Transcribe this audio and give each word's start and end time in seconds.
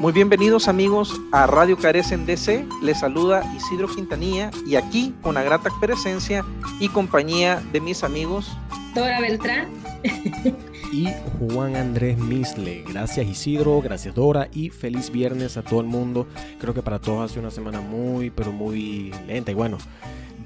Muy 0.00 0.14
bienvenidos 0.14 0.66
amigos 0.66 1.20
a 1.30 1.46
Radio 1.46 1.76
Carecen 1.76 2.24
DC. 2.24 2.66
Les 2.80 3.00
saluda 3.00 3.44
Isidro 3.54 3.86
Quintanilla 3.86 4.50
y 4.66 4.76
aquí 4.76 5.14
con 5.20 5.34
la 5.34 5.42
grata 5.42 5.68
presencia 5.78 6.42
y 6.80 6.88
compañía 6.88 7.62
de 7.70 7.82
mis 7.82 8.02
amigos 8.02 8.50
Dora 8.94 9.20
Beltrán 9.20 9.68
y 10.90 11.06
Juan 11.38 11.76
Andrés 11.76 12.16
Misle. 12.16 12.82
Gracias 12.88 13.26
Isidro, 13.26 13.82
gracias 13.82 14.14
Dora 14.14 14.48
y 14.54 14.70
feliz 14.70 15.10
viernes 15.10 15.58
a 15.58 15.62
todo 15.62 15.82
el 15.82 15.86
mundo. 15.86 16.26
Creo 16.58 16.72
que 16.72 16.80
para 16.80 16.98
todos 16.98 17.22
ha 17.22 17.28
sido 17.28 17.42
una 17.42 17.50
semana 17.50 17.82
muy 17.82 18.30
pero 18.30 18.52
muy 18.52 19.12
lenta 19.26 19.50
y 19.50 19.54
bueno, 19.54 19.76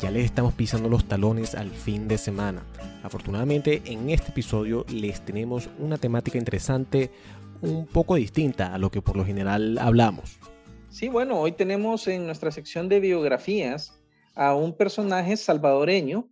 ya 0.00 0.10
les 0.10 0.24
estamos 0.24 0.52
pisando 0.54 0.88
los 0.88 1.04
talones 1.04 1.54
al 1.54 1.70
fin 1.70 2.08
de 2.08 2.18
semana. 2.18 2.64
Afortunadamente 3.04 3.82
en 3.84 4.10
este 4.10 4.32
episodio 4.32 4.84
les 4.88 5.24
tenemos 5.24 5.70
una 5.78 5.96
temática 5.96 6.38
interesante, 6.38 7.12
un 7.62 7.86
poco 7.86 8.16
distinta 8.16 8.74
a 8.74 8.78
lo 8.78 8.90
que 8.90 9.02
por 9.02 9.16
lo 9.16 9.24
general 9.24 9.78
hablamos. 9.78 10.38
Sí, 10.90 11.08
bueno, 11.08 11.40
hoy 11.40 11.52
tenemos 11.52 12.06
en 12.06 12.26
nuestra 12.26 12.50
sección 12.50 12.88
de 12.88 13.00
biografías 13.00 14.00
a 14.34 14.54
un 14.54 14.76
personaje 14.76 15.36
salvadoreño, 15.36 16.28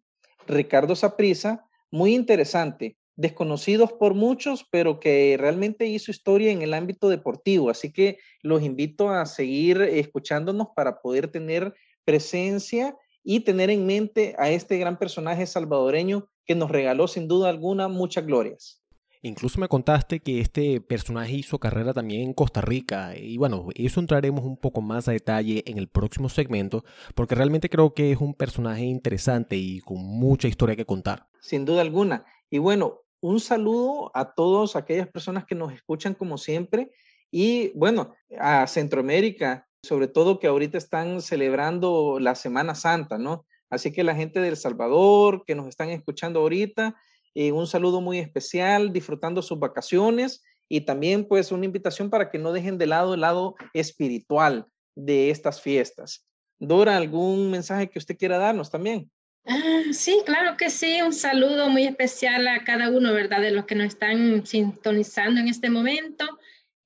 Ricardo 0.46 0.94
Saprisa, 0.94 1.66
muy 1.90 2.14
interesante, 2.14 2.96
desconocidos 3.16 3.92
por 3.92 4.14
muchos, 4.14 4.66
pero 4.70 4.98
que 5.00 5.36
realmente 5.38 5.86
hizo 5.86 6.10
historia 6.10 6.50
en 6.50 6.62
el 6.62 6.74
ámbito 6.74 7.08
deportivo. 7.08 7.70
Así 7.70 7.92
que 7.92 8.18
los 8.42 8.62
invito 8.62 9.10
a 9.10 9.26
seguir 9.26 9.82
escuchándonos 9.82 10.68
para 10.74 11.00
poder 11.00 11.28
tener 11.28 11.74
presencia 12.04 12.96
y 13.22 13.40
tener 13.40 13.70
en 13.70 13.86
mente 13.86 14.34
a 14.38 14.50
este 14.50 14.78
gran 14.78 14.98
personaje 14.98 15.46
salvadoreño 15.46 16.28
que 16.44 16.54
nos 16.54 16.70
regaló 16.70 17.06
sin 17.06 17.28
duda 17.28 17.48
alguna 17.48 17.88
muchas 17.88 18.26
glorias. 18.26 18.81
Incluso 19.24 19.60
me 19.60 19.68
contaste 19.68 20.18
que 20.18 20.40
este 20.40 20.80
personaje 20.80 21.34
hizo 21.34 21.60
carrera 21.60 21.94
también 21.94 22.22
en 22.22 22.32
Costa 22.34 22.60
Rica 22.60 23.16
y 23.16 23.36
bueno, 23.36 23.68
eso 23.76 24.00
entraremos 24.00 24.44
un 24.44 24.56
poco 24.56 24.80
más 24.80 25.06
a 25.06 25.12
detalle 25.12 25.62
en 25.66 25.78
el 25.78 25.86
próximo 25.86 26.28
segmento 26.28 26.84
porque 27.14 27.36
realmente 27.36 27.70
creo 27.70 27.94
que 27.94 28.10
es 28.10 28.18
un 28.18 28.34
personaje 28.34 28.82
interesante 28.82 29.54
y 29.54 29.80
con 29.80 29.98
mucha 29.98 30.48
historia 30.48 30.74
que 30.74 30.84
contar. 30.84 31.28
Sin 31.40 31.64
duda 31.64 31.82
alguna. 31.82 32.24
Y 32.50 32.58
bueno, 32.58 33.02
un 33.20 33.38
saludo 33.38 34.10
a 34.12 34.34
todas 34.34 34.74
aquellas 34.74 35.06
personas 35.06 35.44
que 35.44 35.54
nos 35.54 35.72
escuchan 35.72 36.14
como 36.14 36.36
siempre 36.36 36.90
y 37.30 37.70
bueno, 37.78 38.14
a 38.40 38.66
Centroamérica, 38.66 39.68
sobre 39.84 40.08
todo 40.08 40.40
que 40.40 40.48
ahorita 40.48 40.78
están 40.78 41.22
celebrando 41.22 42.18
la 42.18 42.34
Semana 42.34 42.74
Santa, 42.74 43.18
¿no? 43.18 43.46
Así 43.70 43.92
que 43.92 44.02
la 44.02 44.16
gente 44.16 44.40
de 44.40 44.48
El 44.48 44.56
Salvador 44.56 45.44
que 45.46 45.54
nos 45.54 45.68
están 45.68 45.90
escuchando 45.90 46.40
ahorita, 46.40 46.96
eh, 47.34 47.52
un 47.52 47.66
saludo 47.66 48.00
muy 48.00 48.18
especial, 48.18 48.92
disfrutando 48.92 49.42
sus 49.42 49.58
vacaciones 49.58 50.42
y 50.68 50.82
también 50.82 51.26
pues 51.26 51.52
una 51.52 51.64
invitación 51.64 52.10
para 52.10 52.30
que 52.30 52.38
no 52.38 52.52
dejen 52.52 52.78
de 52.78 52.86
lado 52.86 53.14
el 53.14 53.20
lado 53.20 53.56
espiritual 53.74 54.66
de 54.94 55.30
estas 55.30 55.60
fiestas. 55.60 56.26
Dora, 56.58 56.96
¿algún 56.96 57.50
mensaje 57.50 57.88
que 57.88 57.98
usted 57.98 58.16
quiera 58.16 58.38
darnos 58.38 58.70
también? 58.70 59.10
Ah, 59.44 59.82
sí, 59.92 60.22
claro 60.24 60.56
que 60.56 60.70
sí. 60.70 61.02
Un 61.02 61.12
saludo 61.12 61.68
muy 61.68 61.84
especial 61.84 62.46
a 62.46 62.62
cada 62.64 62.90
uno, 62.90 63.12
¿verdad? 63.12 63.40
De 63.40 63.50
los 63.50 63.66
que 63.66 63.74
nos 63.74 63.88
están 63.88 64.46
sintonizando 64.46 65.40
en 65.40 65.48
este 65.48 65.70
momento. 65.70 66.24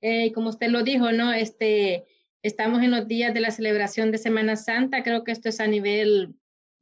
Eh, 0.01 0.31
como 0.31 0.49
usted 0.49 0.69
lo 0.69 0.83
dijo, 0.83 1.11
¿no? 1.11 1.31
Este, 1.31 2.05
estamos 2.41 2.81
en 2.81 2.91
los 2.91 3.07
días 3.07 3.33
de 3.33 3.41
la 3.41 3.51
celebración 3.51 4.11
de 4.11 4.17
Semana 4.17 4.55
Santa. 4.55 5.03
Creo 5.03 5.23
que 5.23 5.31
esto 5.31 5.49
es 5.49 5.59
a 5.59 5.67
nivel, 5.67 6.33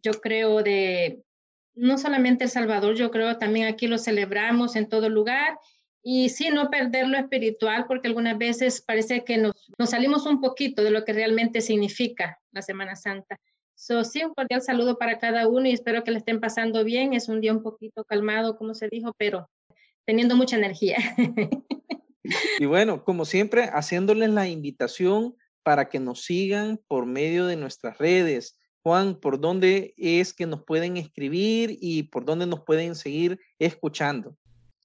yo 0.02 0.14
creo, 0.14 0.64
de 0.64 1.22
no 1.76 1.98
solamente 1.98 2.46
El 2.46 2.50
Salvador, 2.50 2.96
yo 2.96 3.12
creo 3.12 3.38
también 3.38 3.68
aquí 3.68 3.88
lo 3.88 3.98
celebramos 3.98 4.76
en 4.76 4.90
todo 4.90 5.10
lugar. 5.10 5.60
Y 6.02 6.30
sí, 6.30 6.50
no 6.50 6.70
perder 6.70 7.08
lo 7.08 7.18
espiritual, 7.18 7.86
porque 7.88 8.08
algunas 8.08 8.38
veces 8.38 8.82
parece 8.82 9.24
que 9.24 9.38
nos, 9.38 9.54
nos 9.78 9.90
salimos 9.90 10.26
un 10.26 10.40
poquito 10.40 10.84
de 10.84 10.92
lo 10.92 11.04
que 11.04 11.14
realmente 11.14 11.62
significa 11.62 12.40
la 12.52 12.62
Semana 12.62 12.96
Santa. 12.96 13.40
So, 13.74 14.04
sí, 14.04 14.24
un 14.24 14.34
cordial 14.34 14.62
saludo 14.62 14.98
para 14.98 15.20
cada 15.20 15.48
uno 15.48 15.68
y 15.68 15.74
espero 15.74 16.04
que 16.04 16.12
le 16.12 16.20
estén 16.20 16.40
pasando 16.40 16.84
bien. 16.84 17.14
Es 17.14 17.28
un 17.28 17.42
día 17.42 17.52
un 17.52 17.64
poquito 17.64 18.04
calmado, 18.04 18.56
como 18.56 18.74
se 18.74 18.88
dijo, 18.88 19.14
pero 19.18 19.50
teniendo 20.06 20.36
mucha 20.36 20.58
energía. 20.58 20.98
Y 22.60 22.66
bueno, 22.66 23.04
como 23.04 23.26
siempre, 23.26 23.70
haciéndoles 23.72 24.30
la 24.30 24.48
invitación 24.48 25.36
para 25.64 25.90
que 25.90 26.00
nos 26.00 26.24
sigan 26.24 26.80
por 26.88 27.06
medio 27.06 27.46
de 27.46 27.56
nuestras 27.56 27.98
redes, 27.98 28.58
Juan, 28.86 29.16
¿por 29.16 29.40
dónde 29.40 29.96
es 29.98 30.32
que 30.32 30.46
nos 30.46 30.64
pueden 30.64 30.96
escribir 30.96 31.76
y 31.82 32.04
por 32.04 32.24
dónde 32.24 32.46
nos 32.46 32.60
pueden 32.60 32.94
seguir 32.94 33.40
escuchando? 33.58 34.38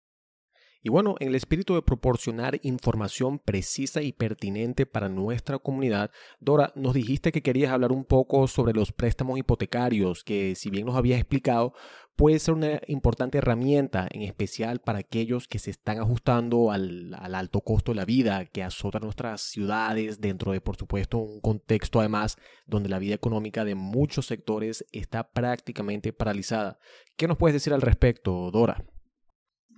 Y 0.84 0.90
bueno, 0.90 1.16
en 1.19 1.28
el 1.28 1.36
espíritu 1.36 1.75
de 1.75 1.84
proporcionar 1.84 2.59
información 2.64 3.38
precisa 3.38 4.02
y 4.02 4.14
pertinente 4.14 4.88
para 4.88 5.09
nuestra 5.09 5.59
comunidad, 5.59 6.09
Dora, 6.40 6.74
nos 6.75 6.96
dijiste 6.96 7.31
que 7.31 7.44
querías 7.44 7.72
hablar 7.72 7.92
un 7.92 8.03
poco 8.03 8.47
sobre 8.47 8.74
los 8.74 8.91
préstamos 8.91 9.38
hipotecarios, 9.38 10.24
que 10.24 10.56
si 10.56 10.72
bien 10.72 10.88
nos 10.88 10.96
habías 10.96 11.20
explicado, 11.20 11.74
puede 12.16 12.40
ser 12.40 12.56
una 12.56 12.81
importante 12.88 13.38
herramienta, 13.38 14.08
en 14.09 14.24
especial 14.24 14.80
para 14.80 15.00
aquellos 15.00 15.47
que 15.47 15.59
se 15.59 15.70
están 15.70 16.00
ajustando 16.00 16.72
al, 16.72 17.14
alto 17.14 17.62
costo 17.62 17.91
de 17.91 17.97
la 17.97 18.06
vida 18.06 18.46
que 18.46 18.64
azota 18.64 19.00
nuestras 19.00 19.41
ciudades, 19.41 20.20
dentro 20.20 20.52
de, 20.52 20.62
por 20.62 20.78
supuesto, 20.78 21.20
un 21.20 21.41
contexto 21.41 22.00
además 22.00 22.38
donde 22.66 22.90
la 22.90 23.00
vida 23.00 23.14
económica 23.14 23.66
de 23.66 23.75
muchos 23.75 24.25
sectores 24.25 24.84
está 24.91 25.30
prácticamente 25.31 26.12
paralizada. 26.12 26.80
¿Qué 27.18 27.28
nos 27.28 27.38
puedes 27.38 27.53
decir 27.53 27.72
al 27.72 27.81
respecto, 27.81 28.50
Dora? 28.50 28.84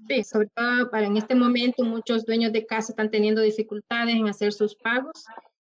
Sí, 0.08 0.24
sobre 0.24 0.48
todo 0.56 0.90
para 0.90 1.08
en 1.08 1.18
este 1.18 1.36
momento 1.36 1.84
muchos 1.84 2.26
dueños 2.26 2.52
de 2.52 2.66
casa 2.66 2.92
están 2.92 3.10
teniendo 3.10 3.42
dificultades 3.42 4.16
en 4.16 4.28
hacer 4.28 4.52
sus 4.52 4.76
pagos. 4.76 5.26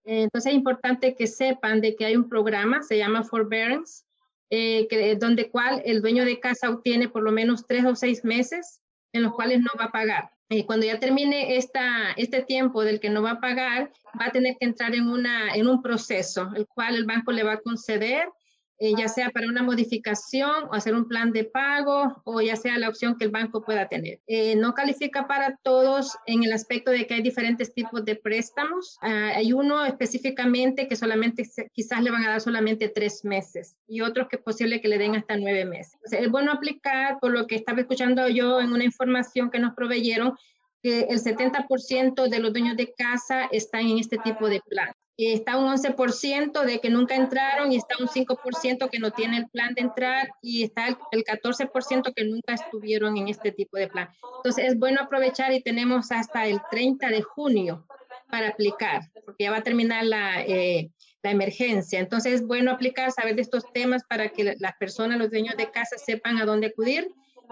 Entonces 0.04 0.52
es 0.52 0.58
importante 0.58 1.16
que 1.16 1.28
sepan 1.28 1.82
de 1.82 1.96
que 1.96 2.06
hay 2.06 2.16
un 2.16 2.30
programa, 2.30 2.82
se 2.82 2.98
llama 2.98 3.24
Forbearance, 3.24 4.04
eh, 4.50 4.88
que, 4.90 5.16
donde 5.16 5.50
cual 5.50 5.82
el 5.86 6.02
dueño 6.02 6.24
de 6.24 6.40
casa 6.40 6.70
obtiene 6.70 7.10
por 7.10 7.24
lo 7.24 7.32
menos 7.32 7.68
tres 7.68 7.86
o 7.86 7.96
seis 7.96 8.24
meses 8.24 8.82
en 9.12 9.24
los 9.24 9.34
cuales 9.34 9.60
no 9.60 9.72
va 9.80 9.86
a 9.86 9.92
pagar. 9.92 10.32
Y 10.50 10.64
cuando 10.64 10.86
ya 10.86 11.00
termine 11.00 11.58
esta, 11.58 12.12
este 12.16 12.42
tiempo 12.42 12.84
del 12.84 13.02
que 13.02 13.10
no 13.10 13.22
va 13.22 13.32
a 13.32 13.42
pagar, 13.42 13.92
va 14.20 14.28
a 14.28 14.32
tener 14.32 14.56
que 14.58 14.66
entrar 14.66 14.96
en, 14.96 15.10
una, 15.10 15.54
en 15.54 15.68
un 15.68 15.82
proceso, 15.82 16.50
el 16.56 16.66
cual 16.68 16.96
el 16.96 17.06
banco 17.06 17.34
le 17.34 17.44
va 17.44 17.54
a 17.54 17.62
conceder 17.62 18.30
eh, 18.80 18.94
ya 18.96 19.08
sea 19.08 19.32
para 19.32 19.48
una 19.48 19.64
modificación 19.64 20.66
o 20.70 20.74
hacer 20.74 20.94
un 20.94 21.08
plan 21.08 21.32
de 21.32 21.46
pago 21.46 22.22
o 22.26 22.42
ya 22.42 22.56
sea 22.56 22.78
la 22.78 22.90
opción 22.90 23.18
que 23.18 23.26
el 23.26 23.32
banco 23.32 23.64
pueda 23.64 23.88
tener. 23.88 24.20
Eh, 24.28 24.56
no 24.56 24.76
califica 24.76 25.28
para 25.28 25.58
todos 25.64 26.16
en 26.28 26.44
el 26.44 26.54
aspecto 26.54 26.92
de 26.92 27.08
que 27.08 27.16
hay 27.16 27.22
diferentes 27.22 27.74
tipos 27.74 28.06
de 28.06 28.16
préstamos. 28.16 28.98
Ah, 29.02 29.32
hay 29.36 29.52
uno 29.52 29.84
específicamente 29.84 30.88
que 30.88 30.96
solamente 30.96 31.44
quizás 31.74 32.04
le 32.04 32.12
van 32.12 32.24
a 32.24 32.30
dar 32.30 32.42
solamente 32.42 32.88
tres 32.90 33.26
meses 33.26 33.76
y 33.88 34.02
otros 34.02 34.28
que 34.28 34.36
es 34.36 34.44
posible 34.44 34.80
que 34.80 34.88
le 34.88 35.00
den 35.00 35.16
hasta 35.16 35.38
nueve 35.38 35.66
meses. 35.66 35.98
es 36.12 36.30
bueno 36.30 36.52
aplicar, 36.52 37.18
por 37.20 37.32
lo 37.32 37.48
que 37.48 37.56
estaba 37.56 37.82
escuchando 37.82 38.28
yo 38.28 38.62
en 38.62 38.72
una 38.72 38.84
información 38.84 39.50
que 39.50 39.60
nos 39.60 39.74
proveyeron, 39.74 40.36
que 40.84 41.02
el 41.10 41.20
70% 41.20 42.30
de 42.30 42.40
los 42.40 42.54
dueños 42.54 42.78
de 42.78 42.94
casa 42.94 43.46
están 43.52 43.88
en 43.88 43.98
este 43.98 44.18
tipo 44.20 44.48
de 44.50 44.62
plan 44.62 44.94
está 45.18 45.58
un 45.58 45.66
11% 45.66 46.64
de 46.64 46.80
que 46.80 46.90
nunca 46.90 47.16
entraron 47.16 47.72
y 47.72 47.78
está 47.78 47.96
un 48.00 48.08
5% 48.08 48.90
que 48.90 49.00
no 49.00 49.12
tiene 49.12 49.38
el 49.38 49.50
plan 49.50 49.74
de 49.74 49.82
entrar 49.82 50.30
y 50.42 50.64
está 50.64 50.88
el, 50.88 51.24
14% 51.24 52.14
que 52.14 52.24
nunca 52.24 52.54
estuvieron 52.54 53.18
en 53.18 53.28
este 53.28 53.52
tipo 53.52 53.78
de 53.78 53.88
plan. 53.88 54.10
Entonces 54.38 54.66
es 54.66 54.78
bueno 54.78 55.02
aprovechar 55.02 55.52
y 55.54 55.62
tenemos 55.62 56.12
hasta 56.12 56.46
el 56.46 56.60
30 56.70 57.10
de 57.10 57.24
junio 57.24 57.88
para 58.30 58.50
aplicar, 58.50 59.10
porque 59.26 59.46
ya 59.46 59.52
va 59.52 59.58
a 59.58 59.64
terminar 59.64 60.06
la, 60.06 60.42
eh, 60.42 60.92
la 61.24 61.32
emergencia. 61.32 62.00
Entonces 62.00 62.34
es 62.34 62.46
bueno 62.46 62.72
aplicar, 62.72 63.12
saber 63.12 63.36
de 63.36 63.42
estos 63.42 63.64
temas 63.74 64.04
para 64.08 64.30
que 64.30 64.56
las 64.60 64.76
personas, 64.78 65.18
los 65.18 65.32
dueños 65.32 65.58
de 65.58 65.72
casa 65.72 65.98
sepan 65.98 66.38
a 66.38 66.46
dónde 66.46 66.68
acudir 66.68 67.08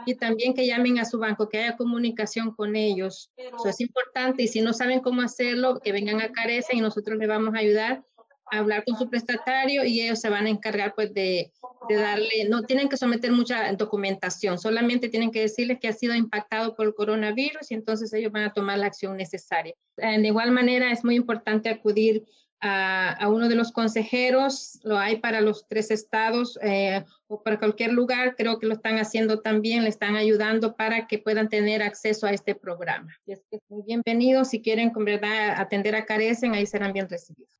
y 0.05 0.15
también 0.15 0.53
que 0.53 0.65
llamen 0.65 0.99
a 0.99 1.05
su 1.05 1.19
banco, 1.19 1.49
que 1.49 1.59
haya 1.59 1.77
comunicación 1.77 2.51
con 2.51 2.75
ellos. 2.75 3.31
Eso 3.37 3.69
es 3.69 3.81
importante 3.81 4.43
y 4.43 4.47
si 4.47 4.61
no 4.61 4.73
saben 4.73 4.99
cómo 5.01 5.21
hacerlo, 5.21 5.79
que 5.79 5.91
vengan 5.91 6.21
a 6.21 6.31
Carecen 6.31 6.77
y 6.77 6.81
nosotros 6.81 7.17
les 7.17 7.27
vamos 7.27 7.55
a 7.55 7.59
ayudar 7.59 8.03
hablar 8.51 8.83
con 8.85 8.97
su 8.97 9.09
prestatario 9.09 9.83
y 9.85 10.01
ellos 10.01 10.19
se 10.19 10.29
van 10.29 10.45
a 10.45 10.49
encargar 10.49 10.93
pues 10.95 11.13
de, 11.13 11.51
de, 11.89 11.95
darle, 11.95 12.47
no 12.49 12.63
tienen 12.63 12.89
que 12.89 12.97
someter 12.97 13.31
mucha 13.31 13.71
documentación, 13.73 14.57
solamente 14.57 15.09
tienen 15.09 15.31
que 15.31 15.41
decirles 15.41 15.79
que 15.79 15.87
ha 15.87 15.93
sido 15.93 16.13
impactado 16.13 16.75
por 16.75 16.85
el 16.85 16.93
coronavirus 16.93 17.71
y 17.71 17.73
entonces 17.73 18.13
ellos 18.13 18.31
van 18.31 18.43
a 18.43 18.53
tomar 18.53 18.77
la 18.77 18.87
acción 18.87 19.17
necesaria. 19.17 19.73
De 19.97 20.27
igual 20.27 20.51
manera 20.51 20.91
es 20.91 21.03
muy 21.03 21.15
importante 21.15 21.69
acudir 21.69 22.25
a, 22.61 23.27
uno 23.29 23.47
de 23.47 23.55
los 23.55 23.71
consejeros, 23.71 24.79
lo 24.83 24.97
hay 24.97 25.17
para 25.17 25.41
los 25.41 25.67
tres 25.67 25.91
estados 25.91 26.57
eh, 26.61 27.03
o 27.27 27.43
para 27.43 27.59
cualquier 27.59 27.93
lugar, 27.93 28.35
creo 28.35 28.59
que 28.59 28.67
lo 28.67 28.73
están 28.73 28.97
haciendo 28.97 29.41
también, 29.41 29.83
le 29.83 29.89
están 29.89 30.15
ayudando 30.15 30.75
para 30.75 31.07
que 31.07 31.19
puedan 31.19 31.49
tener 31.49 31.83
acceso 31.83 32.27
a 32.27 32.31
este 32.31 32.55
programa. 32.55 33.13
Y 33.25 33.33
es 33.33 33.43
que 33.51 33.59
muy 33.69 33.83
bienvenidos, 33.85 34.49
si 34.49 34.61
quieren 34.61 34.89
con 34.89 35.05
verdad 35.05 35.55
atender 35.57 35.95
a 35.95 36.05
Carecen, 36.05 36.53
ahí 36.53 36.65
serán 36.65 36.93
bien 36.93 37.09
recibidos. 37.09 37.55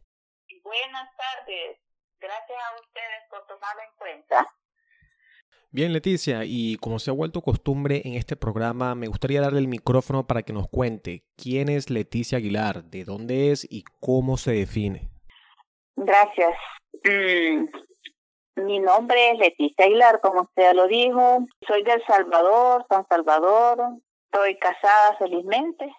Buenas 0.62 1.08
tardes. 1.16 1.78
Gracias 2.20 2.58
a 2.58 2.80
ustedes 2.80 3.22
por 3.30 3.46
tomarlo 3.46 3.82
en 3.82 3.96
cuenta. 3.96 4.57
Bien, 5.70 5.92
Leticia, 5.92 6.44
y 6.46 6.76
como 6.76 6.98
se 6.98 7.10
ha 7.10 7.12
vuelto 7.12 7.42
costumbre 7.42 8.00
en 8.06 8.14
este 8.14 8.36
programa, 8.36 8.94
me 8.94 9.06
gustaría 9.06 9.42
darle 9.42 9.58
el 9.58 9.68
micrófono 9.68 10.26
para 10.26 10.42
que 10.42 10.54
nos 10.54 10.66
cuente 10.66 11.24
quién 11.36 11.68
es 11.68 11.90
Leticia 11.90 12.38
Aguilar, 12.38 12.84
de 12.84 13.04
dónde 13.04 13.50
es 13.52 13.66
y 13.70 13.84
cómo 14.00 14.38
se 14.38 14.52
define. 14.52 15.10
Gracias. 15.94 16.54
Mm, 17.04 18.64
mi 18.64 18.80
nombre 18.80 19.32
es 19.32 19.38
Leticia 19.38 19.84
Aguilar, 19.84 20.20
como 20.22 20.42
usted 20.42 20.72
lo 20.72 20.86
dijo. 20.88 21.46
Soy 21.66 21.82
de 21.82 21.92
El 21.92 22.02
Salvador, 22.06 22.86
San 22.88 23.06
Salvador. 23.06 23.78
Estoy 24.32 24.56
casada 24.56 25.18
felizmente. 25.18 25.92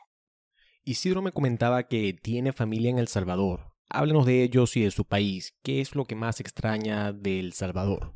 Isidro 0.84 1.22
me 1.22 1.32
comentaba 1.32 1.84
que 1.84 2.14
tiene 2.14 2.54
familia 2.54 2.90
en 2.90 2.98
El 2.98 3.08
Salvador. 3.08 3.72
Háblenos 3.88 4.26
de 4.26 4.42
ellos 4.42 4.76
y 4.78 4.84
de 4.84 4.90
su 4.90 5.06
país. 5.06 5.56
¿Qué 5.64 5.80
es 5.80 5.94
lo 5.94 6.06
que 6.06 6.16
más 6.16 6.40
extraña 6.40 7.14
de 7.14 7.40
El 7.40 7.54
Salvador? 7.54 8.14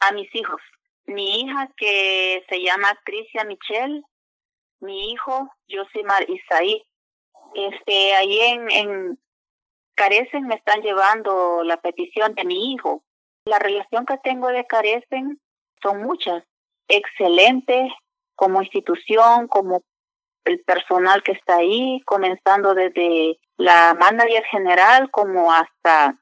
A 0.00 0.12
mis 0.12 0.32
hijos. 0.34 0.60
Mi 1.06 1.40
hija 1.40 1.70
que 1.76 2.44
se 2.48 2.62
llama 2.62 2.98
Tricia 3.04 3.44
Michelle, 3.44 4.02
mi 4.80 5.12
hijo 5.12 5.48
Josimar 5.68 6.28
Isaí. 6.28 6.84
Este, 7.54 8.14
ahí 8.14 8.40
en, 8.40 8.70
en 8.70 9.18
Carecen 9.94 10.46
me 10.46 10.54
están 10.54 10.82
llevando 10.82 11.62
la 11.64 11.80
petición 11.80 12.34
de 12.34 12.44
mi 12.44 12.72
hijo. 12.72 13.02
La 13.46 13.58
relación 13.58 14.04
que 14.06 14.18
tengo 14.18 14.48
de 14.48 14.66
Carecen 14.66 15.40
son 15.82 16.02
muchas. 16.02 16.44
Excelente 16.88 17.92
como 18.36 18.62
institución, 18.62 19.48
como 19.48 19.82
el 20.44 20.60
personal 20.60 21.22
que 21.22 21.32
está 21.32 21.56
ahí, 21.56 22.00
comenzando 22.06 22.74
desde 22.74 23.38
la 23.56 23.94
manager 23.94 24.44
general 24.44 25.10
como 25.10 25.52
hasta 25.52 26.18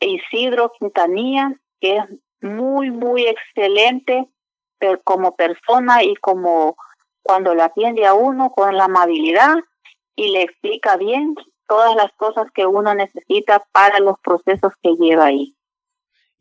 Isidro 0.00 0.72
Quintanilla, 0.78 1.52
que 1.80 1.96
es 1.96 2.04
muy, 2.42 2.90
muy 2.90 3.26
excelente 3.26 4.28
como 5.04 5.36
persona 5.36 6.02
y 6.02 6.14
como 6.16 6.76
cuando 7.22 7.54
le 7.54 7.62
atiende 7.62 8.04
a 8.06 8.14
uno 8.14 8.50
con 8.50 8.76
la 8.76 8.84
amabilidad 8.84 9.54
y 10.16 10.32
le 10.32 10.42
explica 10.42 10.96
bien 10.96 11.34
todas 11.68 11.94
las 11.94 12.12
cosas 12.14 12.48
que 12.52 12.66
uno 12.66 12.94
necesita 12.94 13.64
para 13.72 14.00
los 14.00 14.18
procesos 14.20 14.72
que 14.82 14.94
lleva 14.96 15.26
ahí. 15.26 15.56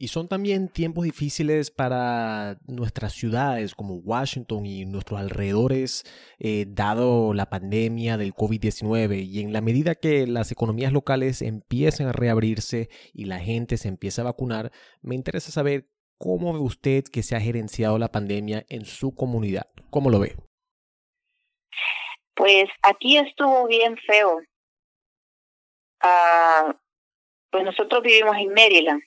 Y 0.02 0.08
son 0.08 0.28
también 0.28 0.68
tiempos 0.68 1.04
difíciles 1.04 1.70
para 1.70 2.58
nuestras 2.66 3.14
ciudades 3.14 3.76
como 3.76 3.98
Washington 3.98 4.66
y 4.66 4.84
nuestros 4.84 5.20
alrededores, 5.20 6.06
eh, 6.40 6.66
dado 6.68 7.36
la 7.36 7.52
pandemia 7.52 8.18
del 8.18 8.34
COVID-19. 8.34 9.24
Y 9.24 9.42
en 9.42 9.54
la 9.54 9.62
medida 9.62 9.94
que 9.94 10.26
las 10.26 10.52
economías 10.52 10.92
locales 10.92 11.44
empiecen 11.44 12.08
a 12.08 12.14
reabrirse 12.14 12.90
y 13.14 13.26
la 13.26 13.38
gente 13.38 13.78
se 13.78 13.90
empieza 13.90 14.24
a 14.24 14.26
vacunar, 14.26 14.72
me 15.04 15.14
interesa 15.14 15.52
saber 15.52 15.88
cómo 16.18 16.52
ve 16.52 16.60
usted 16.62 17.04
que 17.04 17.22
se 17.22 17.36
ha 17.36 17.40
gerenciado 17.40 18.00
la 18.00 18.12
pandemia 18.12 18.66
en 18.70 18.86
su 18.86 19.14
comunidad. 19.14 19.68
¿Cómo 19.92 20.10
lo 20.10 20.20
ve? 20.20 20.36
Pues 22.34 22.66
aquí 22.82 23.18
estuvo 23.18 23.68
bien 23.68 23.98
feo. 23.98 24.40
Ah, 26.02 26.76
pues 27.52 27.64
nosotros 27.64 28.02
vivimos 28.02 28.36
en 28.38 28.52
Maryland 28.52 29.04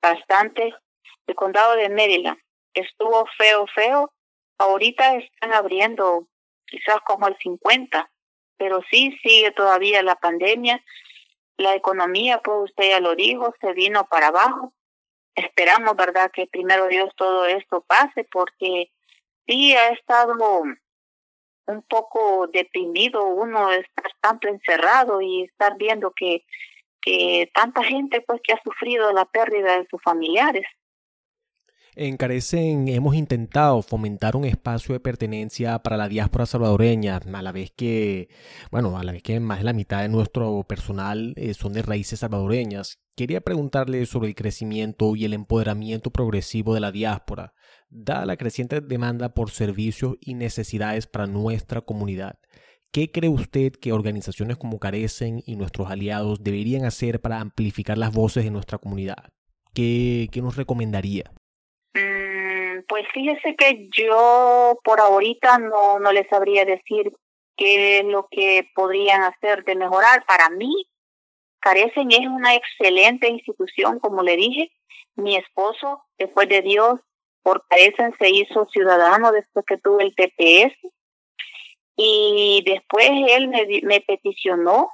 bastante, 0.00 0.74
el 1.26 1.34
condado 1.34 1.76
de 1.76 1.88
Maryland. 1.88 2.38
Estuvo 2.74 3.26
feo, 3.36 3.66
feo. 3.74 4.12
Ahorita 4.58 5.16
están 5.16 5.52
abriendo 5.52 6.28
quizás 6.66 7.00
como 7.04 7.28
el 7.28 7.36
50, 7.38 8.10
pero 8.56 8.80
sí 8.90 9.18
sigue 9.22 9.50
todavía 9.52 10.02
la 10.02 10.16
pandemia. 10.16 10.82
La 11.56 11.74
economía, 11.74 12.40
pues 12.42 12.70
usted 12.70 12.90
ya 12.90 13.00
lo 13.00 13.14
dijo, 13.14 13.54
se 13.60 13.72
vino 13.72 14.06
para 14.06 14.28
abajo. 14.28 14.72
Esperamos, 15.34 15.96
¿verdad?, 15.96 16.30
que 16.32 16.46
primero 16.46 16.88
Dios 16.88 17.10
todo 17.16 17.46
esto 17.46 17.82
pase, 17.82 18.24
porque 18.24 18.90
sí 19.46 19.74
ha 19.74 19.88
estado 19.88 20.34
un 21.66 21.82
poco 21.82 22.48
deprimido 22.48 23.24
uno 23.26 23.70
estar 23.70 24.12
tanto 24.20 24.48
encerrado 24.48 25.20
y 25.20 25.44
estar 25.44 25.76
viendo 25.76 26.12
que 26.12 26.44
tanta 27.54 27.82
gente 27.82 28.22
pues 28.26 28.40
que 28.42 28.52
ha 28.52 28.62
sufrido 28.62 29.12
la 29.12 29.24
pérdida 29.24 29.78
de 29.78 29.86
sus 29.90 30.02
familiares. 30.02 30.64
En 32.00 32.16
Carecen 32.16 32.86
hemos 32.86 33.16
intentado 33.16 33.82
fomentar 33.82 34.36
un 34.36 34.44
espacio 34.44 34.92
de 34.92 35.00
pertenencia 35.00 35.80
para 35.80 35.96
la 35.96 36.08
diáspora 36.08 36.46
salvadoreña, 36.46 37.16
a 37.16 37.42
la 37.42 37.50
vez 37.50 37.72
que, 37.76 38.28
bueno, 38.70 38.96
a 38.96 39.02
la 39.02 39.10
vez 39.10 39.24
que 39.24 39.40
más 39.40 39.58
de 39.58 39.64
la 39.64 39.72
mitad 39.72 40.02
de 40.02 40.08
nuestro 40.08 40.62
personal 40.62 41.34
eh, 41.36 41.54
son 41.54 41.72
de 41.72 41.82
raíces 41.82 42.20
salvadoreñas. 42.20 43.00
Quería 43.16 43.40
preguntarle 43.40 44.06
sobre 44.06 44.28
el 44.28 44.36
crecimiento 44.36 45.16
y 45.16 45.24
el 45.24 45.32
empoderamiento 45.32 46.12
progresivo 46.12 46.72
de 46.72 46.78
la 46.78 46.92
diáspora, 46.92 47.52
dada 47.88 48.26
la 48.26 48.36
creciente 48.36 48.80
demanda 48.80 49.34
por 49.34 49.50
servicios 49.50 50.18
y 50.20 50.34
necesidades 50.34 51.08
para 51.08 51.26
nuestra 51.26 51.80
comunidad. 51.80 52.38
¿Qué 52.92 53.10
cree 53.10 53.28
usted 53.28 53.72
que 53.72 53.92
organizaciones 53.92 54.56
como 54.56 54.78
Carecen 54.78 55.42
y 55.46 55.56
nuestros 55.56 55.90
aliados 55.90 56.42
deberían 56.42 56.84
hacer 56.84 57.20
para 57.20 57.40
amplificar 57.40 57.98
las 57.98 58.14
voces 58.14 58.44
de 58.44 58.50
nuestra 58.50 58.78
comunidad? 58.78 59.28
¿Qué, 59.74 60.28
qué 60.32 60.40
nos 60.40 60.56
recomendaría? 60.56 61.30
Pues 62.88 63.06
fíjese 63.12 63.54
que 63.54 63.88
yo 63.92 64.78
por 64.82 64.98
ahorita 65.00 65.58
no, 65.58 65.98
no 65.98 66.10
les 66.10 66.26
sabría 66.28 66.64
decir 66.64 67.12
qué 67.56 67.98
es 67.98 68.04
lo 68.04 68.28
que 68.30 68.66
podrían 68.74 69.22
hacer 69.22 69.64
de 69.64 69.76
mejorar. 69.76 70.24
Para 70.26 70.48
mí, 70.48 70.88
Carecen 71.60 72.10
es 72.12 72.26
una 72.26 72.54
excelente 72.54 73.28
institución, 73.28 73.98
como 73.98 74.22
le 74.22 74.36
dije. 74.36 74.72
Mi 75.16 75.36
esposo, 75.36 76.04
después 76.16 76.48
de 76.48 76.62
Dios, 76.62 77.00
por 77.42 77.66
Carecen 77.68 78.14
se 78.18 78.30
hizo 78.30 78.66
ciudadano 78.72 79.32
después 79.32 79.66
que 79.66 79.76
tuve 79.76 80.04
el 80.04 80.14
TPS. 80.14 80.74
Y 82.00 82.62
después 82.64 83.10
él 83.10 83.48
me, 83.48 83.66
me 83.82 84.00
peticionó. 84.00 84.92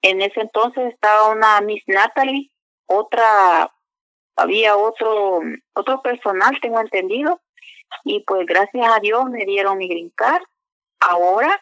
En 0.00 0.22
ese 0.22 0.40
entonces 0.40 0.92
estaba 0.92 1.30
una 1.30 1.60
Miss 1.60 1.82
Natalie, 1.86 2.50
otra 2.86 3.70
había 4.36 4.76
otro, 4.76 5.40
otro 5.74 6.02
personal, 6.02 6.58
tengo 6.60 6.80
entendido, 6.80 7.40
y 8.04 8.20
pues 8.20 8.46
gracias 8.46 8.86
a 8.86 9.00
Dios 9.00 9.24
me 9.30 9.44
dieron 9.44 9.78
mi 9.78 9.88
green. 9.88 10.12
Ahora, 11.00 11.60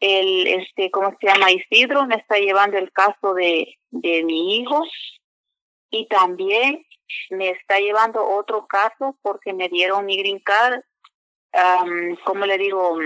el, 0.00 0.46
este, 0.46 0.90
¿cómo 0.90 1.14
se 1.20 1.26
llama? 1.26 1.50
Isidro 1.50 2.06
me 2.06 2.16
está 2.16 2.38
llevando 2.38 2.78
el 2.78 2.92
caso 2.92 3.34
de, 3.34 3.78
de 3.90 4.22
mi 4.24 4.56
hijo 4.56 4.82
y 5.90 6.06
también 6.06 6.86
me 7.30 7.50
está 7.50 7.78
llevando 7.78 8.26
otro 8.26 8.66
caso 8.66 9.18
porque 9.22 9.52
me 9.52 9.68
dieron 9.68 10.06
mi 10.06 10.16
green 10.16 10.38
card, 10.40 10.80
um, 11.52 12.16
¿cómo 12.24 12.46
le 12.46 12.56
digo? 12.56 12.98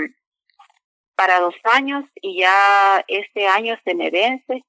Para 1.17 1.41
dos 1.41 1.55
años 1.65 2.05
y 2.21 2.41
ya 2.41 3.05
este 3.07 3.47
año 3.47 3.77
se 3.85 3.95
me 3.95 4.11
vence 4.11 4.65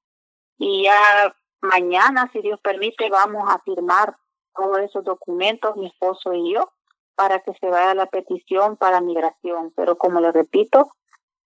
y 0.58 0.84
ya 0.84 1.34
mañana, 1.60 2.30
si 2.32 2.40
Dios 2.40 2.60
permite, 2.60 3.08
vamos 3.10 3.44
a 3.48 3.58
firmar 3.60 4.16
todos 4.54 4.78
esos 4.78 5.04
documentos, 5.04 5.76
mi 5.76 5.86
esposo 5.86 6.32
y 6.32 6.54
yo, 6.54 6.72
para 7.14 7.40
que 7.40 7.52
se 7.60 7.68
vaya 7.68 7.94
la 7.94 8.06
petición 8.06 8.76
para 8.76 9.00
migración. 9.00 9.72
Pero 9.76 9.98
como 9.98 10.20
le 10.20 10.32
repito, 10.32 10.90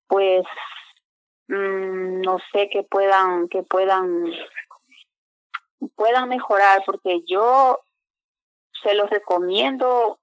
pues 0.08 0.46
mm, 1.48 2.22
no 2.22 2.38
sé 2.52 2.70
que 2.70 2.84
puedan, 2.84 3.48
que 3.48 3.64
puedan, 3.64 4.26
puedan 5.96 6.30
mejorar, 6.30 6.84
porque 6.86 7.22
yo 7.26 7.80
se 8.84 8.94
los 8.94 9.10
recomiendo 9.10 10.20